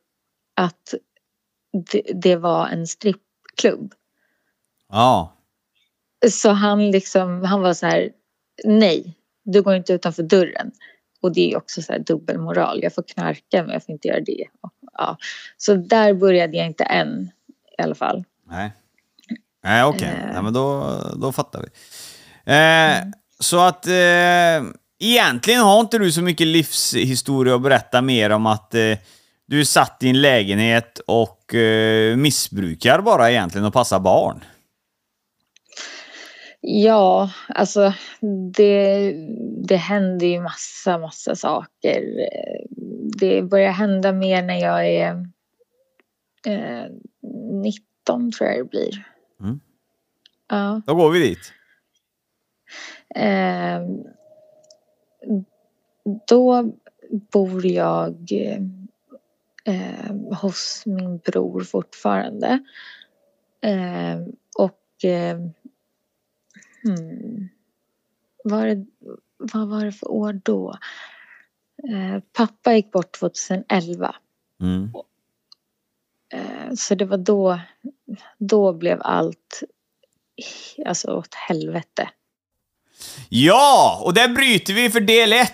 [0.55, 0.93] att
[1.91, 3.93] det, det var en strippklubb.
[4.89, 5.36] Ja.
[6.32, 8.10] Så han liksom, han var så här,
[8.64, 10.72] nej, du går inte utanför dörren.
[11.22, 12.80] Och det är också så här dubbelmoral.
[12.84, 14.45] Jag får knarka men jag får inte göra det.
[14.93, 15.18] Ja.
[15.57, 17.32] Så där började jag inte än
[17.78, 18.24] i alla fall.
[18.47, 18.72] Nej.
[19.64, 20.07] Nej, okej.
[20.07, 20.34] Eh.
[20.34, 21.68] Nej, men då, då fattar vi.
[22.53, 28.45] Eh, Så att eh, egentligen har inte du så mycket livshistoria att berätta mer om
[28.45, 28.97] att eh,
[29.45, 34.43] du satt i en lägenhet och eh, missbrukar bara egentligen och passar barn.
[36.62, 37.93] Ja, alltså
[38.55, 39.14] det,
[39.68, 42.03] det händer ju massa, massa saker.
[43.20, 45.12] Det börjar hända mer när jag är
[46.45, 46.86] eh,
[47.64, 49.03] 19 tror jag det blir.
[50.50, 50.82] Ja.
[50.86, 51.54] Då går vi dit.
[53.16, 53.82] Eh,
[56.28, 56.72] då
[57.10, 58.32] bor jag
[59.66, 62.60] eh, hos min bror fortfarande.
[63.62, 64.20] Eh,
[64.58, 65.38] och eh,
[66.84, 67.50] hmm,
[68.43, 68.86] var det,
[69.38, 70.78] vad var det för år då?
[71.89, 74.16] Eh, pappa gick bort 2011.
[74.62, 74.91] Mm.
[76.34, 77.60] Eh, så det var då,
[78.38, 79.64] då blev allt
[80.86, 82.10] alltså åt helvete.
[83.30, 85.52] Ja, och där bryter vi för del 1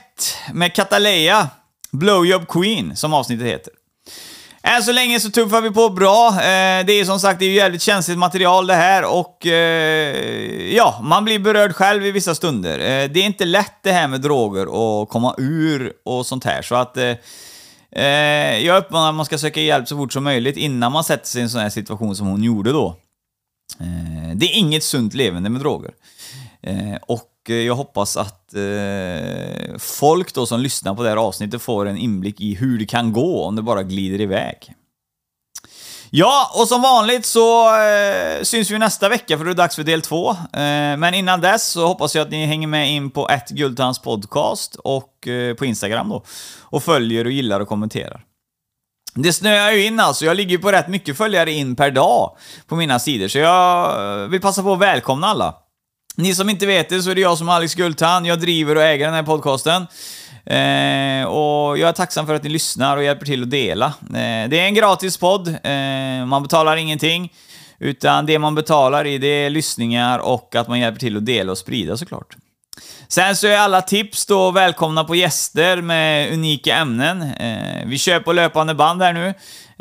[0.54, 1.50] med Cataleya.
[1.92, 3.74] Blowjob Queen, som avsnittet heter.
[4.68, 6.28] Än så länge så tuffar vi på bra.
[6.28, 10.76] Eh, det är som sagt det är ju jävligt känsligt material det här och eh,
[10.76, 12.80] ja, man blir berörd själv i vissa stunder.
[12.80, 16.62] Eh, det är inte lätt det här med droger och komma ur och sånt här,
[16.62, 17.14] så att eh,
[17.92, 21.28] eh jag uppmanar att man ska söka hjälp så fort som möjligt innan man sätter
[21.28, 22.96] sig i en sån här situation som hon gjorde då.
[23.80, 25.92] Eh, det är inget sunt levande med droger.
[26.62, 31.62] Eh, och eh, jag hoppas att eh, folk då som lyssnar på det här avsnittet
[31.62, 34.74] får en inblick i hur det kan gå om det bara glider iväg.
[36.10, 39.84] Ja, och som vanligt så eh, syns vi nästa vecka för det är dags för
[39.84, 40.30] del två.
[40.30, 44.00] Eh, men innan dess så hoppas jag att ni hänger med in på ett Guldtands
[44.00, 46.24] podcast och eh, på Instagram då.
[46.62, 48.24] Och följer och gillar och kommenterar.
[49.16, 52.38] Det snöar ju in alltså, jag ligger på rätt mycket följare in per dag
[52.68, 55.56] på mina sidor, så jag eh, vill passa på att välkomna alla.
[56.16, 58.26] Ni som inte vet det så är det jag som är Alex Gultan.
[58.26, 59.88] jag driver och äger den här podcasten.
[60.46, 63.86] Eh, och jag är tacksam för att ni lyssnar och hjälper till att dela.
[63.86, 67.34] Eh, det är en gratis podd, eh, man betalar ingenting.
[67.80, 71.52] Utan det man betalar i det är lyssningar och att man hjälper till att dela
[71.52, 72.36] och sprida såklart.
[73.08, 77.22] Sen så är alla tips då välkomna på gäster med unika ämnen.
[77.22, 79.34] Eh, vi kör på löpande band här nu.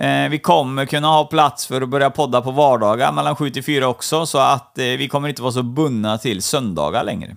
[0.04, 3.64] Eh, vi kommer kunna ha plats för att börja podda på vardagar mellan 7 till
[3.64, 7.36] 4 också, så att eh, vi kommer inte vara så bundna till söndagar längre.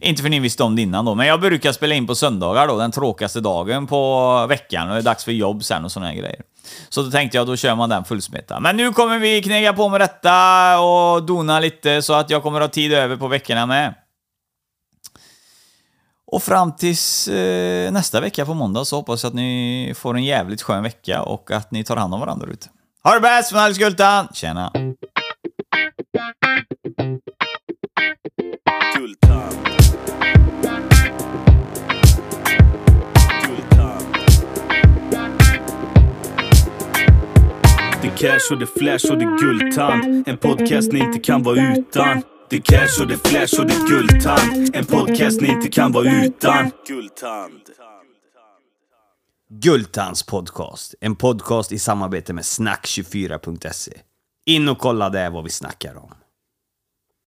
[0.00, 2.68] Inte för ni visste om det innan då, men jag brukar spela in på söndagar
[2.68, 6.06] då, den tråkigaste dagen på veckan och det är dags för jobb sen och såna
[6.06, 6.40] här grejer.
[6.88, 8.60] Så då tänkte jag, då kör man den fullsmeta.
[8.60, 12.60] Men nu kommer vi knega på med detta och dona lite så att jag kommer
[12.60, 13.94] ha tid över på veckorna med.
[16.32, 20.24] Och fram tills eh, nästa vecka på måndag så hoppas jag att ni får en
[20.24, 22.66] jävligt skön vecka och att ni tar hand om varandra ute.
[23.04, 24.28] Ha det bäst från Alex Gultan!
[24.34, 24.72] Tjena!
[28.96, 29.56] Guldtand.
[33.46, 34.06] Guldtand.
[38.02, 40.28] Det cash och det flash och det guldtand.
[40.28, 42.22] En podcast ni inte kan vara utan.
[42.52, 44.76] Det är cash och det är flash och det är guldtand.
[44.76, 46.70] En podcast ni inte kan vara utan.
[46.86, 47.60] Guldtand.
[49.48, 50.94] Guldtands podcast.
[51.00, 53.92] En podcast i samarbete med snack24.se.
[54.44, 56.14] In och kolla där vad vi snackar om.